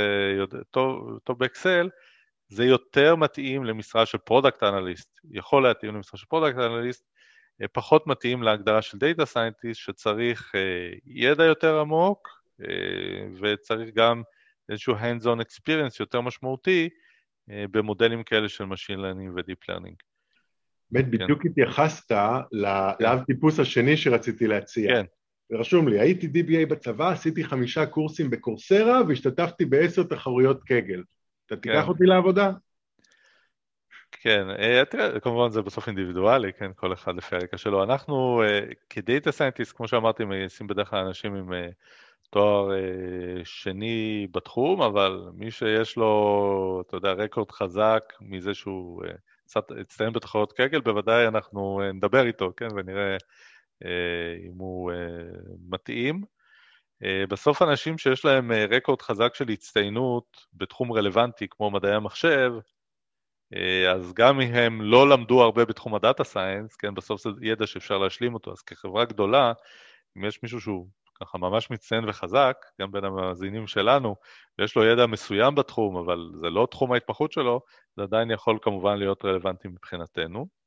וטוב 0.71 1.39
באקסל, 1.39 1.89
זה 2.51 2.65
יותר 2.65 3.15
מתאים 3.15 3.63
למשרה 3.63 4.05
של 4.05 4.17
product 4.17 4.63
analyst, 4.63 5.19
יכול 5.31 5.63
להתאים 5.63 5.95
למשרה 5.95 6.19
של 6.19 6.25
product 6.25 6.57
analyst, 6.57 7.05
אה, 7.61 7.67
פחות 7.67 8.07
מתאים 8.07 8.43
להגדרה 8.43 8.81
של 8.81 8.97
data 8.97 9.25
scientist, 9.25 9.79
שצריך 9.79 10.51
אה, 10.55 10.99
ידע 11.05 11.43
יותר 11.43 11.79
עמוק 11.79 12.27
אה, 12.61 12.65
וצריך 13.41 13.89
גם 13.95 14.21
איזשהו 14.69 14.95
hands-on 14.95 15.41
experience 15.41 15.95
יותר 15.99 16.21
משמעותי 16.21 16.89
במודלים 17.47 18.23
כאלה 18.23 18.49
של 18.49 18.63
Machine 18.63 18.97
Learning 18.97 19.31
ו-Deep 19.35 19.71
Learning. 19.71 19.95
באמת, 20.91 21.05
כן. 21.05 21.11
בדיוק 21.11 21.45
התייחסת 21.45 22.11
לאב 22.99 23.23
טיפוס 23.23 23.59
השני 23.59 23.97
שרציתי 23.97 24.47
להציע. 24.47 24.95
כן. 24.95 25.05
רשום 25.51 25.87
לי, 25.87 25.99
הייתי 25.99 26.27
DBA 26.27 26.65
בצבא, 26.69 27.09
עשיתי 27.09 27.43
חמישה 27.43 27.85
קורסים 27.85 28.29
ב 28.29 28.37
Coursera 28.37 29.01
והשתתפתי 29.07 29.65
בעשר 29.65 30.03
תחרויות 30.03 30.63
Kaggle. 30.63 31.03
אתה 31.53 31.61
תיקח 31.61 31.81
כן. 31.81 31.87
אותי 31.87 32.03
לעבודה? 32.03 32.51
כן, 34.11 34.49
אה, 34.49 34.85
תראה, 34.85 35.19
כמובן 35.19 35.49
זה 35.49 35.61
בסוף 35.61 35.87
אינדיבידואלי, 35.87 36.53
כן, 36.53 36.71
כל 36.75 36.93
אחד 36.93 37.15
לפי 37.15 37.35
הרקע 37.35 37.57
שלו. 37.57 37.83
אנחנו 37.83 38.43
אה, 38.43 38.59
כדאטה 38.89 39.31
סיינטיסט, 39.31 39.77
כמו 39.77 39.87
שאמרתי, 39.87 40.25
מייסים 40.25 40.67
בדרך 40.67 40.89
כלל 40.89 41.05
אנשים 41.05 41.35
עם 41.35 41.53
אה, 41.53 41.67
תואר 42.29 42.69
שני 43.43 44.27
בתחום, 44.31 44.81
אבל 44.81 45.29
מי 45.33 45.51
שיש 45.51 45.97
לו, 45.97 46.83
אתה 46.87 46.97
יודע, 46.97 47.11
רקורד 47.11 47.51
חזק 47.51 48.03
מזה 48.21 48.53
שהוא 48.53 49.03
קצת 49.45 49.71
הצטיין 49.71 50.13
בתחרות 50.13 50.53
קגל, 50.53 50.81
בוודאי 50.81 51.27
אנחנו 51.27 51.81
נדבר 51.93 52.25
איתו, 52.25 52.53
כן, 52.57 52.67
ונראה 52.75 53.17
אם 54.45 54.57
הוא 54.57 54.91
מתאים. 55.69 56.21
אה, 57.03 57.23
בסוף 57.29 57.61
אנשים 57.61 57.97
שיש 57.97 58.25
להם 58.25 58.51
אה, 58.51 58.65
רקורד 58.69 59.01
חזק 59.01 59.35
של 59.35 59.49
הצטיינות 59.49 60.47
בתחום 60.53 60.91
רלוונטי 60.91 61.47
כמו 61.49 61.71
מדעי 61.71 61.93
המחשב, 61.93 62.51
אה, 63.55 63.91
אז 63.91 64.13
גם 64.13 64.41
אם 64.41 64.53
הם 64.53 64.81
לא 64.81 65.09
למדו 65.09 65.41
הרבה 65.41 65.65
בתחום 65.65 65.95
הדאטה 65.95 66.23
סיינס, 66.23 66.75
כן, 66.75 66.93
בסוף 66.93 67.21
זה 67.21 67.29
ידע 67.41 67.67
שאפשר 67.67 67.97
להשלים 67.97 68.33
אותו, 68.33 68.51
אז 68.51 68.61
כחברה 68.61 69.05
גדולה, 69.05 69.53
אם 70.17 70.25
יש 70.25 70.43
מישהו 70.43 70.61
שהוא 70.61 70.87
ככה 71.21 71.37
ממש 71.37 71.71
מצטיין 71.71 72.09
וחזק, 72.09 72.57
גם 72.81 72.91
בין 72.91 73.03
המאזינים 73.05 73.67
שלנו, 73.67 74.15
ויש 74.59 74.75
לו 74.75 74.83
ידע 74.83 75.05
מסוים 75.05 75.55
בתחום, 75.55 75.97
אבל 75.97 76.31
זה 76.41 76.49
לא 76.49 76.67
תחום 76.71 76.91
ההתמחות 76.93 77.31
שלו, 77.31 77.61
זה 77.97 78.03
עדיין 78.03 78.31
יכול 78.31 78.59
כמובן 78.61 78.97
להיות 78.97 79.25
רלוונטי 79.25 79.67
מבחינתנו. 79.67 80.60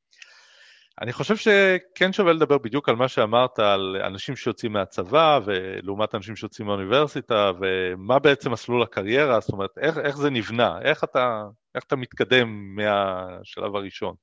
אני 1.01 1.13
חושב 1.13 1.37
שכן 1.37 2.13
שווה 2.13 2.33
לדבר 2.33 2.59
בדיוק 2.59 2.89
על 2.89 2.97
מה 2.97 3.09
שאמרת, 3.09 3.59
על 3.59 3.97
אנשים 4.05 4.37
שיוצאים 4.37 4.73
מהצבא, 4.73 5.41
ולעומת 5.45 6.15
אנשים 6.15 6.37
שיוצאים 6.37 6.67
מהאוניברסיטה, 6.67 7.53
ומה 7.61 8.19
בעצם 8.19 8.51
מסלול 8.53 8.83
הקריירה, 8.83 9.41
זאת 9.41 9.53
אומרת, 9.53 9.71
איך, 9.81 9.99
איך 9.99 10.17
זה 10.17 10.31
נבנה, 10.31 10.79
איך 10.83 11.05
אתה, 11.05 11.43
איך 11.75 11.85
אתה 11.85 11.97
מתקדם 11.97 12.77
מהשלב 12.77 13.77
הראשון. 13.77 14.15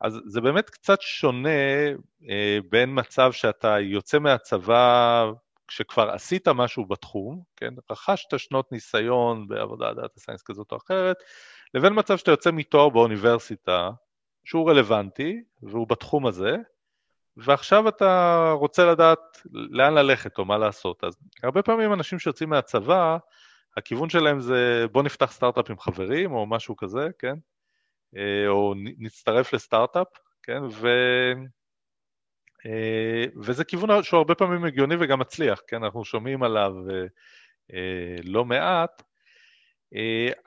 אז 0.00 0.20
זה 0.26 0.40
באמת 0.40 0.70
קצת 0.70 1.00
שונה 1.00 1.48
אה, 2.30 2.58
בין 2.70 2.90
מצב 2.92 3.32
שאתה 3.32 3.80
יוצא 3.80 4.18
מהצבא 4.18 5.24
כשכבר 5.68 6.10
עשית 6.10 6.48
משהו 6.48 6.86
בתחום, 6.86 7.42
כן, 7.56 7.74
רכשת 7.90 8.38
שנות 8.38 8.72
ניסיון 8.72 9.48
בעבודה 9.48 9.94
data 9.94 10.20
science 10.20 10.42
כזאת 10.42 10.72
או 10.72 10.76
אחרת, 10.76 11.16
לבין 11.74 11.92
מצב 11.96 12.16
שאתה 12.16 12.30
יוצא 12.30 12.50
מתואר 12.50 12.88
באוניברסיטה, 12.88 13.90
שהוא 14.48 14.70
רלוונטי 14.70 15.42
והוא 15.62 15.88
בתחום 15.88 16.26
הזה, 16.26 16.56
ועכשיו 17.36 17.88
אתה 17.88 18.52
רוצה 18.54 18.86
לדעת 18.86 19.18
לאן 19.52 19.94
ללכת 19.94 20.38
או 20.38 20.44
מה 20.44 20.58
לעשות. 20.58 21.04
אז 21.04 21.16
הרבה 21.42 21.62
פעמים 21.62 21.92
אנשים 21.92 22.18
שיוצאים 22.18 22.48
מהצבא, 22.48 23.16
הכיוון 23.76 24.10
שלהם 24.10 24.40
זה 24.40 24.86
בוא 24.92 25.02
נפתח 25.02 25.32
סטארט-אפ 25.32 25.70
עם 25.70 25.78
חברים 25.78 26.32
או 26.32 26.46
משהו 26.46 26.76
כזה, 26.76 27.08
כן? 27.18 27.34
אה, 28.16 28.48
או 28.48 28.74
נצטרף 28.76 29.52
לסטארט-אפ, 29.52 30.08
כן? 30.42 30.62
ו... 30.70 30.88
אה, 32.66 33.24
וזה 33.36 33.64
כיוון 33.64 34.02
שהוא 34.02 34.18
הרבה 34.18 34.34
פעמים 34.34 34.64
הגיוני 34.64 34.94
וגם 35.00 35.18
מצליח, 35.18 35.60
כן? 35.66 35.84
אנחנו 35.84 36.04
שומעים 36.04 36.42
עליו 36.42 36.72
אה, 37.72 38.16
לא 38.24 38.44
מעט, 38.44 39.02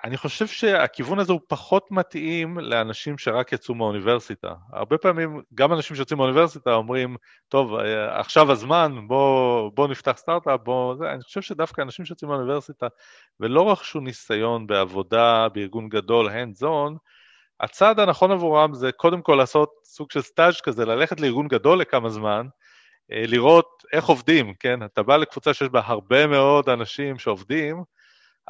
אני 0.04 0.17
חושב 0.17 0.47
שהכיוון 0.47 1.19
הזה 1.19 1.34
הוא 1.34 1.41
פחות 1.47 1.91
מתאים 1.91 2.60
לאנשים 2.60 3.17
שרק 3.17 3.51
יצאו 3.51 3.75
מהאוניברסיטה. 3.75 4.54
הרבה 4.73 4.97
פעמים 4.97 5.41
גם 5.56 5.73
אנשים 5.73 5.95
שיוצאים 5.95 6.17
מהאוניברסיטה 6.17 6.73
אומרים, 6.73 7.15
טוב, 7.47 7.75
אה, 7.75 8.19
עכשיו 8.19 8.51
הזמן, 8.51 9.08
בוא, 9.08 9.71
בוא 9.73 9.88
נפתח 9.88 10.13
סטארט-אפ, 10.17 10.60
בוא... 10.63 10.95
זה. 10.95 11.12
אני 11.12 11.23
חושב 11.23 11.41
שדווקא 11.41 11.82
אנשים 11.82 12.06
שיוצאים 12.06 12.30
מהאוניברסיטה 12.30 12.88
ולא 13.39 13.71
רכשו 13.71 13.99
ניסיון 13.99 14.67
בעבודה 14.67 15.47
בארגון 15.49 15.89
גדול, 15.89 16.30
hands 16.30 16.63
on, 16.63 16.97
הצעד 17.60 17.99
הנכון 17.99 18.32
עבורם 18.32 18.73
זה 18.73 18.91
קודם 18.91 19.21
כל 19.21 19.36
לעשות 19.36 19.69
סוג 19.84 20.12
של 20.12 20.21
סטאז' 20.21 20.62
כזה, 20.62 20.86
ללכת 20.86 21.19
לארגון 21.19 21.47
גדול 21.47 21.82
לכמה 21.82 22.10
זמן, 22.10 22.47
אה, 23.12 23.23
לראות 23.27 23.84
איך 23.93 24.06
עובדים, 24.06 24.54
כן? 24.54 24.84
אתה 24.84 25.04
בא 25.04 25.17
לקבוצה 25.17 25.54
שיש 25.54 25.69
בה 25.69 25.82
הרבה 25.86 26.27
מאוד 26.27 26.69
אנשים 26.69 27.19
שעובדים, 27.19 27.84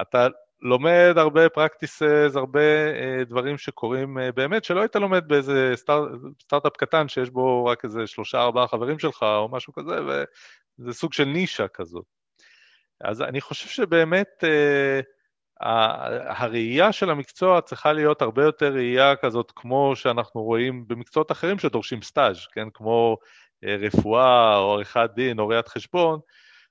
אתה 0.01 0.27
לומד 0.61 1.13
הרבה 1.17 1.45
practices, 1.45 2.37
הרבה 2.37 2.59
uh, 2.91 3.25
דברים 3.25 3.57
שקורים 3.57 4.17
uh, 4.17 4.21
באמת, 4.35 4.63
שלא 4.63 4.79
היית 4.79 4.95
לומד 4.95 5.27
באיזה 5.27 5.71
סטאר, 5.75 6.07
סטארט-אפ 6.41 6.77
קטן 6.77 7.07
שיש 7.07 7.29
בו 7.29 7.65
רק 7.65 7.85
איזה 7.85 8.07
שלושה 8.07 8.41
ארבעה 8.41 8.67
חברים 8.67 8.99
שלך 8.99 9.23
או 9.23 9.49
משהו 9.51 9.73
כזה, 9.73 9.99
וזה 10.01 10.93
סוג 10.93 11.13
של 11.13 11.25
נישה 11.25 11.67
כזאת. 11.67 12.05
אז 13.01 13.21
אני 13.21 13.41
חושב 13.41 13.67
שבאמת 13.69 14.43
uh, 14.43 15.65
הראייה 16.27 16.91
של 16.91 17.09
המקצוע 17.09 17.61
צריכה 17.61 17.93
להיות 17.93 18.21
הרבה 18.21 18.43
יותר 18.43 18.73
ראייה 18.73 19.15
כזאת 19.15 19.51
כמו 19.55 19.95
שאנחנו 19.95 20.41
רואים 20.41 20.87
במקצועות 20.87 21.31
אחרים 21.31 21.59
שדורשים 21.59 22.01
סטאז', 22.01 22.47
כן? 22.51 22.67
כמו 22.73 23.17
uh, 23.65 23.67
רפואה 23.67 24.57
או 24.57 24.73
עריכת 24.73 25.09
דין 25.15 25.39
או 25.39 25.47
ראיית 25.47 25.67
חשבון, 25.67 26.19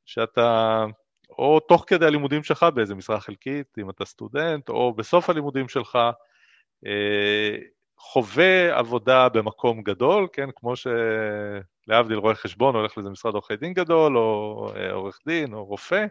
שאתה 0.05 0.85
או 1.39 1.61
תוך 1.61 1.85
כדי 1.87 2.07
הלימודים 2.07 2.43
שלך 2.43 2.67
באיזה 2.75 2.95
משרה 2.95 3.21
חלקית, 3.21 3.67
אם 3.79 3.91
אתה 3.91 4.05
סטודנט, 4.05 4.69
או 4.69 4.95
בסוף 4.95 5.31
הלימודים 5.31 5.69
שלך, 5.69 5.99
אה, 6.87 7.57
חווה 7.99 8.79
עבודה 8.79 9.29
במקום 9.29 9.83
גדול, 9.83 10.29
כן, 10.33 10.49
כמו 10.57 10.75
שלהבדיל 10.77 12.17
רואה 12.17 12.35
חשבון 12.35 12.75
הולך 12.75 12.97
לאיזה 12.97 13.11
משרד 13.11 13.35
עורכי 13.35 13.57
דין 13.57 13.73
גדול, 13.75 14.19
או 14.19 14.73
אה, 14.77 14.93
עורך 14.93 15.19
דין, 15.27 15.55
או 15.55 15.65
רופא, 15.65 16.07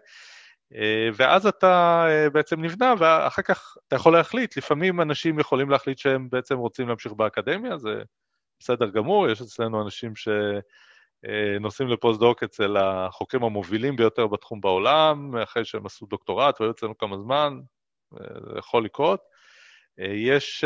אה, 0.76 1.10
ואז 1.16 1.48
אתה 1.48 2.06
בעצם 2.34 2.62
נבנה, 2.62 2.94
ואחר 3.00 3.42
כך 3.42 3.78
אתה 3.88 3.96
יכול 3.96 4.14
להחליט, 4.14 4.58
לפעמים 4.58 5.02
אנשים 5.02 5.40
יכולים 5.40 5.70
להחליט 5.70 5.98
שהם 5.98 6.30
בעצם 6.30 6.58
רוצים 6.58 6.88
להמשיך 6.88 7.12
באקדמיה, 7.12 7.78
זה 7.78 8.02
בסדר 8.60 8.90
גמור, 8.90 9.30
יש 9.30 9.42
אצלנו 9.42 9.82
אנשים 9.82 10.16
ש... 10.16 10.28
אה, 11.26 11.60
נוסעים 11.60 11.90
לפוסט-דוק 11.90 12.44
אצל 12.44 12.78
החוקרים 12.78 13.44
המובילים 13.44 13.96
ביותר 13.96 14.28
בתחום 14.28 14.62
בעולם, 14.62 15.38
אחרי 15.38 15.66
שהם 15.66 15.86
עשו 15.86 16.06
דוקטורט 16.06 16.62
והיו 16.62 16.72
אצלנו 16.72 16.98
כמה 16.98 17.18
זמן, 17.18 17.60
אה, 18.14 18.28
זה 18.54 18.60
יכול 18.60 18.86
לקרות. 18.86 19.22
אה, 20.00 20.06
יש 20.06 20.64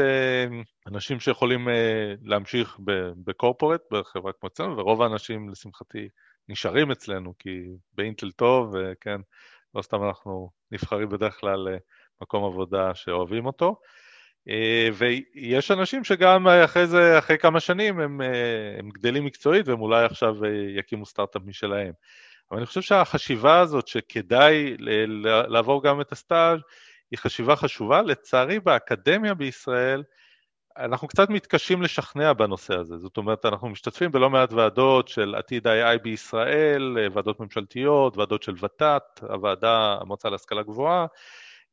אנשים 0.88 1.20
שיכולים 1.20 1.68
להמשיך 2.22 2.80
בקורפורט, 3.24 3.82
בחברה 3.92 4.34
כמו 4.34 4.50
אצלנו, 4.50 4.78
ורוב 4.78 5.02
האנשים, 5.02 5.50
לשמחתי, 5.50 6.08
נשארים 6.50 6.92
אצלנו, 6.92 7.34
כי 7.39 7.63
באינטל 7.94 8.32
טוב, 8.32 8.74
וכן, 8.74 9.22
לא 9.76 9.82
סתם 9.82 10.04
אנחנו 10.04 10.50
נבחרים 10.72 11.10
בדרך 11.10 11.39
כלל 11.39 11.68
למקום 12.22 12.46
עבודה 12.46 12.96
שאוהבים 12.96 13.46
אותו. 13.46 13.76
אה, 14.49 14.89
ויש 14.93 15.71
אנשים 15.71 16.03
שגם 16.03 16.47
אחרי 16.47 16.88
זה, 16.88 17.19
אחרי 17.19 17.38
כמה 17.38 17.60
שנים, 17.60 17.99
הם, 17.99 18.21
אה, 18.21 18.27
הם 18.79 18.89
גדלים 18.89 19.25
מקצועית 19.25 19.67
והם 19.67 19.82
אולי 19.82 20.06
עכשיו 20.06 20.45
אה, 20.45 20.49
יקימו 20.77 21.06
סטארט-אפ 21.06 21.41
משלהם. 21.45 21.91
אבל 22.51 22.58
אני 22.58 22.65
חושב 22.65 22.82
שהחשיבה 22.82 23.60
הזאת 23.60 23.88
שכדאי 23.88 24.75
לעבור 25.47 25.84
גם 25.84 26.01
את 26.01 26.12
הסטאז' 26.12 26.60
היא 27.12 27.19
חשיבה 27.19 27.56
חשובה. 27.56 28.01
לצערי, 28.01 28.60
באקדמיה 28.60 29.34
בישראל, 29.34 30.03
אנחנו 30.77 31.08
קצת 31.08 31.29
מתקשים 31.29 31.82
לשכנע 31.82 32.34
בנושא 32.34 32.75
הזה. 32.75 32.97
זאת 32.97 33.17
אומרת, 33.17 33.45
אנחנו 33.45 33.69
משתתפים 33.69 34.12
בלא 34.12 34.29
מעט 34.29 34.53
ועדות 34.53 35.08
של 35.08 35.36
עתיד 35.36 35.67
ה-AI 35.67 35.97
בישראל, 36.03 36.97
ועדות 37.13 37.39
ממשלתיות, 37.39 38.17
ועדות 38.17 38.43
של 38.43 38.53
ות"ת, 38.62 39.23
הוועדה, 39.29 39.97
המועצה 40.01 40.29
להשכלה 40.29 40.63
גבוהה, 40.63 41.01
אה, 41.01 41.08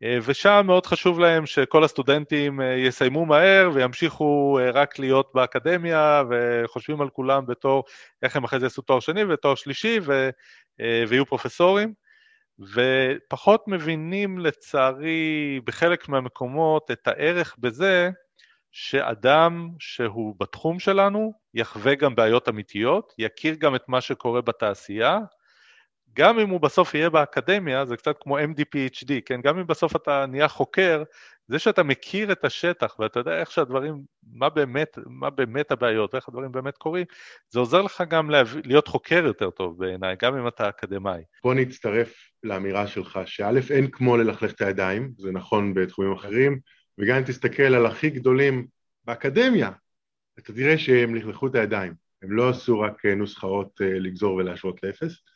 ושם 0.03 0.63
מאוד 0.67 0.87
חשוב 0.87 1.21
להם 1.21 1.47
שכל 1.47 1.85
הסטודנטים 1.85 2.61
אה, 2.61 2.75
יסיימו 2.75 3.27
מהר 3.27 3.71
וימשיכו 3.75 4.59
אה, 4.59 4.71
רק 4.71 4.99
להיות 4.99 5.31
באקדמיה 5.35 6.23
וחושבים 6.31 7.01
על 7.01 7.11
כולם 7.11 7.47
בתור 7.47 7.85
איך 8.23 8.37
הם 8.37 8.45
אחרי 8.45 8.61
זה 8.61 8.67
יעשו 8.67 8.83
תואר 8.83 9.01
שני 9.01 9.25
ותואר 9.25 9.55
שלישי 9.55 9.99
ו, 10.03 10.31
ויהיו 11.09 11.27
פרופסורים. 11.27 11.95
ופחות 12.75 13.69
מבינים 13.69 14.39
לצערי 14.39 15.61
בחלק 15.65 16.09
מהמקומות 16.09 16.91
את 16.91 17.09
הערך 17.09 17.57
בזה 17.59 18.11
שאדם 18.73 19.69
שהוא 19.79 20.35
בתחום 20.41 20.79
שלנו 20.79 21.33
יחווה 21.55 21.95
גם 21.95 22.15
בעיות 22.15 22.49
אמיתיות, 22.49 23.15
יכיר 23.19 23.55
גם 23.55 23.75
את 23.75 23.89
מה 23.89 24.01
שקורה 24.01 24.41
בתעשייה 24.41 25.19
גם 26.15 26.39
אם 26.39 26.49
הוא 26.49 26.61
בסוף 26.61 26.95
יהיה 26.95 27.11
באקדמיה, 27.11 27.87
זה 27.87 27.97
קצת 27.97 28.17
כמו 28.21 28.39
MD-PhD, 28.39 29.13
כן? 29.27 29.41
גם 29.41 29.59
אם 29.59 29.67
בסוף 29.67 29.97
אתה 29.97 30.27
נהיה 30.27 30.49
חוקר, 30.49 31.03
זה 31.49 31.59
שאתה 31.59 31.83
מכיר 31.83 32.33
את 32.33 32.45
השטח 32.45 32.97
ואתה 32.99 33.21
יודע 33.21 33.41
איך 33.41 33.51
שהדברים, 33.51 34.03
מה 34.33 34.49
באמת, 34.49 34.99
מה 35.07 35.31
באמת 35.31 35.71
הבעיות 35.71 36.15
ואיך 36.15 36.29
הדברים 36.29 36.53
באמת 36.53 36.77
קורים, 36.77 37.07
זה 37.49 37.61
עוזר 37.61 37.83
לך 37.83 38.05
גם 38.09 38.31
להביא, 38.31 38.63
להיות 38.65 38.89
חוקר 38.89 39.23
יותר 39.27 39.51
טוב 39.51 39.79
בעיניי, 39.79 40.17
גם 40.23 40.39
אם 40.39 40.49
אתה 40.49 40.69
אקדמאי. 40.69 41.23
בוא 41.45 41.55
נצטרף 41.55 42.15
לאמירה 42.43 42.87
שלך, 42.87 43.21
שא' 43.27 43.61
אין 43.71 43.91
כמו 43.91 44.17
ללכלך 44.17 44.53
את 44.53 44.61
הידיים, 44.61 45.13
זה 45.19 45.33
נכון 45.33 45.75
בתחומים 45.75 46.13
אחרים, 46.13 46.59
וגם 46.99 47.17
אם 47.17 47.23
תסתכל 47.23 47.63
על 47.63 47.87
הכי 47.87 48.11
גדולים 48.11 48.67
באקדמיה, 49.05 49.71
אתה 50.39 50.53
תראה 50.53 50.79
שהם 50.79 51.15
לכלכו 51.15 51.47
את 51.47 51.55
הידיים. 51.55 51.95
הם 52.23 52.33
לא 52.33 52.49
עשו 52.49 52.81
רק 52.81 53.07
נוסחאות 53.07 53.81
אה, 53.83 53.99
לגזור 53.99 54.35
ולהשוות 54.35 54.83
לאפס, 54.83 55.13
אה, 55.13 55.30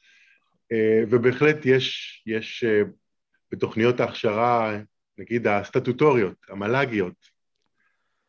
ובהחלט 1.11 1.67
יש, 1.67 2.23
יש 2.27 2.65
אה, 2.65 2.83
בתוכניות 3.53 4.01
ההכשרה, 4.01 4.79
נגיד 5.19 5.47
הסטטוטוריות, 5.47 6.35
המל"גיות, 6.49 7.15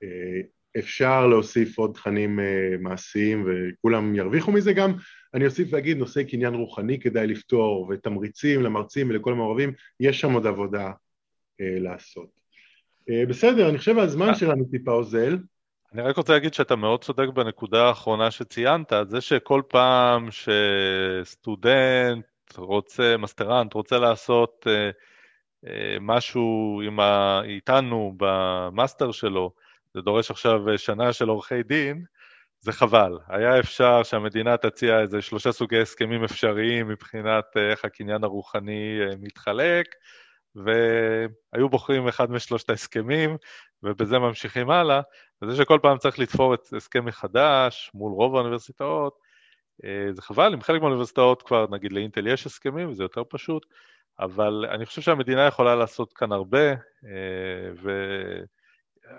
אה, 0.03 0.41
אפשר 0.79 1.27
להוסיף 1.27 1.77
עוד 1.77 1.91
תכנים 1.93 2.39
מעשיים 2.79 3.47
וכולם 3.47 4.15
ירוויחו 4.15 4.51
מזה 4.51 4.73
גם. 4.73 4.93
אני 5.33 5.45
אוסיף 5.45 5.67
ואגיד, 5.71 5.97
נושאי 5.97 6.25
קניין 6.25 6.53
רוחני 6.53 6.99
כדאי 6.99 7.27
לפתור, 7.27 7.87
ותמריצים 7.89 8.63
למרצים 8.63 9.09
ולכל 9.09 9.31
המעורבים, 9.31 9.73
יש 9.99 10.19
שם 10.19 10.33
עוד 10.33 10.45
עבודה 10.47 10.91
לעשות. 11.59 12.29
בסדר, 13.29 13.69
אני 13.69 13.77
חושב 13.77 13.95
שהזמן 13.95 14.35
שלנו 14.35 14.65
טיפה 14.71 14.91
אוזל. 14.91 15.37
אני 15.93 16.01
רק 16.01 16.17
רוצה 16.17 16.33
להגיד 16.33 16.53
שאתה 16.53 16.75
מאוד 16.75 17.03
צודק 17.03 17.27
בנקודה 17.33 17.87
האחרונה 17.87 18.31
שציינת, 18.31 18.91
זה 19.07 19.21
שכל 19.21 19.61
פעם 19.69 20.29
שסטודנט 21.23 22.25
רוצה, 22.57 23.17
מסטרנט, 23.17 23.73
רוצה 23.73 23.97
לעשות 23.97 24.67
אה, 24.67 24.89
אה, 25.67 25.97
משהו 26.01 26.81
עם 26.85 26.99
ה... 26.99 27.41
איתנו 27.43 28.13
במאסטר 28.17 29.11
שלו, 29.11 29.51
זה 29.93 30.01
דורש 30.01 30.31
עכשיו 30.31 30.77
שנה 30.77 31.13
של 31.13 31.29
עורכי 31.29 31.63
דין, 31.63 32.05
זה 32.65 32.71
חבל. 32.71 33.17
היה 33.27 33.59
אפשר 33.59 34.03
שהמדינה 34.03 34.57
תציע 34.57 34.99
איזה 34.99 35.21
שלושה 35.21 35.51
סוגי 35.51 35.81
הסכמים 35.81 36.23
אפשריים 36.23 36.87
מבחינת 36.87 37.45
אה, 37.57 37.71
איך 37.71 37.85
הקניין 37.85 38.23
הרוחני 38.23 38.99
אה, 39.01 39.15
מתחלק, 39.19 39.85
והיו 40.55 41.69
בוחרים 41.69 42.07
אחד 42.07 42.31
משלושת 42.31 42.69
ההסכמים, 42.69 43.37
ובזה 43.83 44.19
ממשיכים 44.19 44.69
הלאה, 44.69 45.01
וזה 45.41 45.55
שכל 45.55 45.79
פעם 45.81 45.97
צריך 45.97 46.19
לתפור 46.19 46.53
את 46.53 46.73
הסכם 46.77 47.05
מחדש 47.05 47.91
מול 47.93 48.11
רוב 48.11 48.35
האוניברסיטאות, 48.35 49.13
אה, 49.13 49.24
זה 50.11 50.21
חבל, 50.21 50.53
עם 50.53 50.61
חלק 50.61 50.81
מהאוניברסיטאות 50.81 51.41
כבר, 51.41 51.65
נגיד 51.71 51.93
לאינטל 51.93 52.27
יש 52.27 52.45
הסכמים, 52.45 52.89
וזה 52.89 53.03
יותר 53.03 53.23
פשוט, 53.29 53.65
אבל 54.19 54.65
אני 54.71 54.85
חושב 54.85 55.01
שהמדינה 55.01 55.47
יכולה 55.47 55.75
לעשות 55.75 56.13
כאן 56.13 56.31
הרבה, 56.31 56.69
אה, 56.71 56.75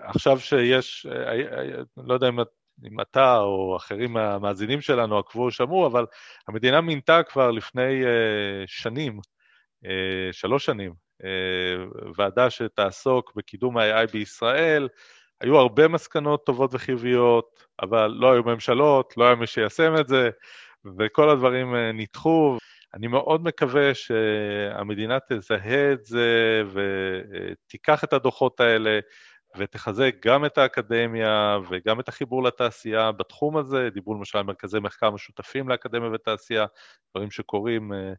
ועכשיו 0.07 0.39
שיש, 0.39 1.05
אה, 1.05 1.81
לא 1.97 2.13
יודע 2.13 2.29
אם, 2.29 2.39
אם 2.87 3.01
אתה 3.01 3.37
או 3.37 3.75
אחרים 3.77 4.13
מהמאזינים 4.13 4.81
שלנו 4.81 5.17
עקבו 5.17 5.43
או 5.43 5.51
שמעו, 5.51 5.87
אבל 5.87 6.05
המדינה 6.47 6.81
מינתה 6.81 7.23
כבר 7.23 7.51
לפני 7.51 8.03
שנים, 8.65 9.19
שלוש 10.31 10.65
שנים, 10.65 10.93
ועדה 12.17 12.49
שתעסוק 12.49 13.33
בקידום 13.35 13.77
ה-AI 13.77 14.11
בישראל, 14.11 14.87
היו 15.41 15.57
הרבה 15.57 15.87
מסקנות 15.87 16.45
טובות 16.45 16.73
וחיוביות, 16.73 17.65
אבל 17.81 18.07
לא 18.07 18.31
היו 18.31 18.43
ממשלות, 18.43 19.13
לא 19.17 19.25
היה 19.25 19.35
מי 19.35 19.47
שיישם 19.47 19.95
את 19.99 20.07
זה, 20.07 20.29
וכל 20.97 21.29
הדברים 21.29 21.75
נדחו. 21.75 22.57
אני 22.93 23.07
מאוד 23.07 23.43
מקווה 23.43 23.93
שהמדינה 23.93 25.17
תזהה 25.29 25.91
את 25.93 26.05
זה 26.05 26.63
ותיקח 26.73 28.03
את 28.03 28.13
הדוחות 28.13 28.59
האלה 28.59 28.99
ותחזק 29.57 30.15
גם 30.25 30.45
את 30.45 30.57
האקדמיה 30.57 31.57
וגם 31.69 31.99
את 31.99 32.07
החיבור 32.07 32.43
לתעשייה 32.43 33.11
בתחום 33.11 33.57
הזה. 33.57 33.89
דיברו 33.93 34.13
למשל 34.13 34.37
על 34.37 34.43
מרכזי 34.43 34.79
מחקר 34.79 35.11
משותפים 35.11 35.69
לאקדמיה 35.69 36.09
ותעשייה, 36.13 36.65
דברים 37.11 37.31
שקורים 37.31 37.93
אה, 37.93 38.13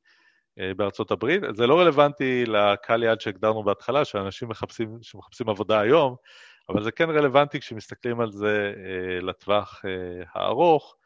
אה, 0.59 0.75
בארצות 0.75 1.11
הברית. 1.11 1.43
זה 1.55 1.66
לא 1.66 1.81
רלוונטי 1.81 2.45
לקהל 2.47 3.03
יעד 3.03 3.21
שהגדרנו 3.21 3.62
בהתחלה, 3.62 4.05
שאנשים 4.05 4.49
מחפשים, 4.49 4.99
שמחפשים 5.03 5.49
עבודה 5.49 5.81
היום, 5.81 6.16
אבל 6.69 6.83
זה 6.83 6.93
כן 6.93 7.11
רלוונטי 7.11 7.61
כשמסתכלים 7.61 8.21
על 8.21 8.33
זה 8.33 8.73
אה, 8.77 9.21
לטווח 9.21 9.83
הארוך. 10.35 10.97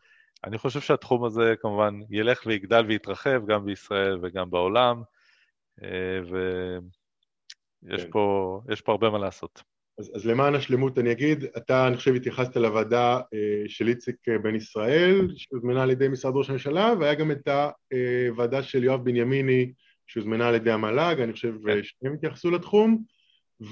אני 0.44 0.58
חושב 0.58 0.80
שהתחום 0.80 1.24
הזה 1.24 1.54
כמובן 1.60 2.00
ילך 2.10 2.42
ויגדל 2.46 2.84
ויתרחב 2.88 3.46
גם 3.46 3.64
בישראל 3.66 4.18
וגם 4.22 4.50
בעולם, 4.50 5.02
ויש 7.82 8.04
כן. 8.04 8.10
פה, 8.10 8.60
פה 8.84 8.92
הרבה 8.92 9.10
מה 9.10 9.18
לעשות. 9.18 9.62
אז, 9.98 10.12
אז 10.14 10.26
למען 10.26 10.54
השלמות 10.54 10.98
אני 10.98 11.12
אגיד, 11.12 11.44
אתה 11.56 11.88
אני 11.88 11.96
חושב 11.96 12.14
התייחסת 12.14 12.56
לוועדה 12.56 13.20
אה, 13.34 13.68
של 13.68 13.88
איציק 13.88 14.16
אה, 14.28 14.38
בן 14.38 14.54
ישראל 14.54 15.28
שהוזמנה 15.36 15.82
על 15.82 15.90
ידי 15.90 16.08
משרד 16.08 16.36
ראש 16.36 16.50
הממשלה 16.50 16.92
והיה 17.00 17.14
גם 17.14 17.30
את 17.30 17.48
הוועדה 18.28 18.62
של 18.62 18.84
יואב 18.84 19.04
בנימיני 19.04 19.72
שהוזמנה 20.06 20.48
על 20.48 20.54
ידי 20.54 20.70
המל"ג, 20.70 21.20
אני 21.20 21.32
חושב 21.32 21.54
כן. 21.66 21.78
שהם 21.82 22.14
התייחסו 22.14 22.50
לתחום 22.50 23.02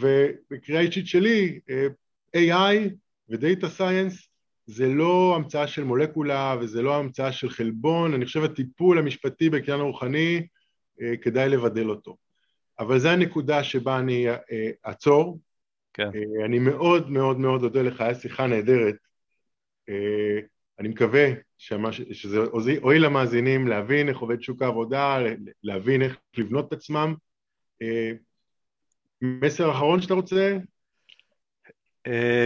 ובקריאה 0.00 0.80
אישית 0.80 1.06
שלי 1.06 1.60
אה, 1.70 1.86
AI 2.36 2.90
ודאטה 3.28 3.68
סייאנס 3.68 4.28
זה 4.66 4.88
לא 4.88 5.32
המצאה 5.36 5.66
של 5.66 5.84
מולקולה 5.84 6.56
וזה 6.60 6.82
לא 6.82 6.96
המצאה 6.96 7.32
של 7.32 7.50
חלבון, 7.50 8.14
אני 8.14 8.24
חושב 8.26 8.44
הטיפול 8.44 8.98
המשפטי 8.98 9.50
בקניין 9.50 9.80
הרוחני 9.80 10.46
כדאי 11.22 11.48
לבדל 11.48 11.90
אותו 11.90 12.16
אבל 12.78 12.98
זו 12.98 13.08
הנקודה 13.08 13.64
שבה 13.64 13.98
אני 13.98 14.26
אעצור 14.86 15.38
כן. 15.94 16.10
אה, 16.14 16.44
אני 16.44 16.58
מאוד 16.58 17.10
מאוד 17.10 17.38
מאוד 17.38 17.62
אודה 17.62 17.82
לך, 17.82 18.00
הייתה 18.00 18.20
שיחה 18.20 18.46
נהדרת. 18.46 18.96
אה, 19.88 20.38
אני 20.78 20.88
מקווה 20.88 21.28
שזה 21.58 22.38
הועיל 22.80 23.04
למאזינים 23.04 23.68
להבין 23.68 24.08
איך 24.08 24.18
עובד 24.18 24.42
שוק 24.42 24.62
העבודה, 24.62 25.18
להבין 25.62 26.02
איך 26.02 26.16
לבנות 26.38 26.68
את 26.68 26.72
עצמם. 26.72 27.14
אה, 29.22 29.28
מסר 29.42 29.70
אחרון 29.70 30.02
שאתה 30.02 30.14
רוצה? 30.14 30.56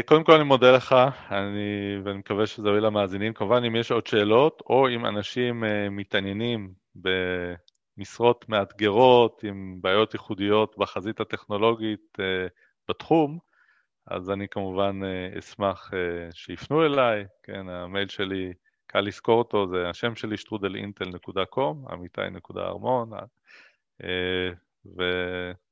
קודם 0.07 0.25
כל 0.25 0.33
אני 0.33 0.45
מודה 0.45 0.77
לך, 0.77 0.95
אני, 1.31 1.99
ואני 2.05 2.19
מקווה 2.19 2.47
שזה 2.47 2.69
הועיל 2.69 2.87
למאזינים. 2.87 3.33
כמובן, 3.33 3.65
אם 3.65 3.77
יש 3.77 3.91
עוד 3.91 4.07
שאלות, 4.07 4.63
או 4.67 4.89
אם 4.89 5.07
אנשים 5.07 5.65
מתעניינים 5.91 6.73
במשרות 6.95 8.49
מאתגרות, 8.49 9.43
עם 9.45 9.79
בעיות 9.81 10.15
ייחודיות 10.15 10.75
בחזית 10.79 11.21
הטכנולוגית, 11.21 12.19
בתחום, 12.89 13.39
אז 14.07 14.31
אני 14.31 14.49
כמובן 14.49 15.01
אה, 15.05 15.39
אשמח 15.39 15.91
אה, 15.95 16.29
שיפנו 16.33 16.87
אליי, 16.87 17.25
כן, 17.43 17.69
המייל 17.69 18.09
שלי, 18.09 18.53
קל 18.87 19.01
לזכור 19.01 19.39
אותו, 19.39 19.67
זה 19.69 19.89
השם 19.89 20.15
שלי, 20.15 20.37
שטרודלאינטל.קום, 20.37 21.85
אמיתי.ארמון, 21.93 23.11
אה, 24.05 24.51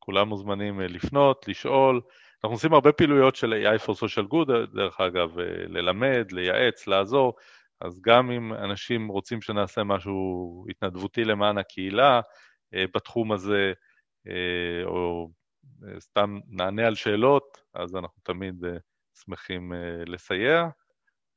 וכולם 0.03 0.28
מוזמנים 0.28 0.80
לפנות, 0.80 1.48
לשאול. 1.48 2.00
אנחנו 2.44 2.55
עושים 2.55 2.74
הרבה 2.74 2.92
פעילויות 2.92 3.36
של 3.36 3.53
AI 3.53 3.86
for 3.86 3.92
Social 3.92 4.32
Good, 4.32 4.74
דרך 4.74 5.00
אגב, 5.00 5.38
ללמד, 5.68 6.32
לייעץ, 6.32 6.86
לעזור, 6.86 7.34
אז 7.80 8.00
גם 8.00 8.30
אם 8.30 8.53
אנשים 8.53 9.09
רוצים 9.09 9.42
שנעשה 9.42 9.84
משהו 9.84 10.66
התנדבותי 10.70 11.24
למען 11.24 11.59
הקהילה 11.59 12.20
בתחום 12.72 13.32
הזה, 13.32 13.72
או 14.84 15.30
סתם 15.98 16.38
נענה 16.48 16.86
על 16.86 16.94
שאלות, 16.94 17.61
אז 17.74 17.96
אנחנו 17.96 18.20
תמיד 18.22 18.64
אה, 18.64 18.76
שמחים 19.24 19.72
אה, 19.72 20.05
לסייע. 20.07 20.68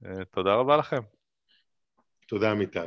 אה, 0.06 0.26
תודה 0.26 0.56
רבה 0.56 0.78
לכם. 0.78 1.02
תודה, 2.28 2.52
אמיתי. 2.52 2.80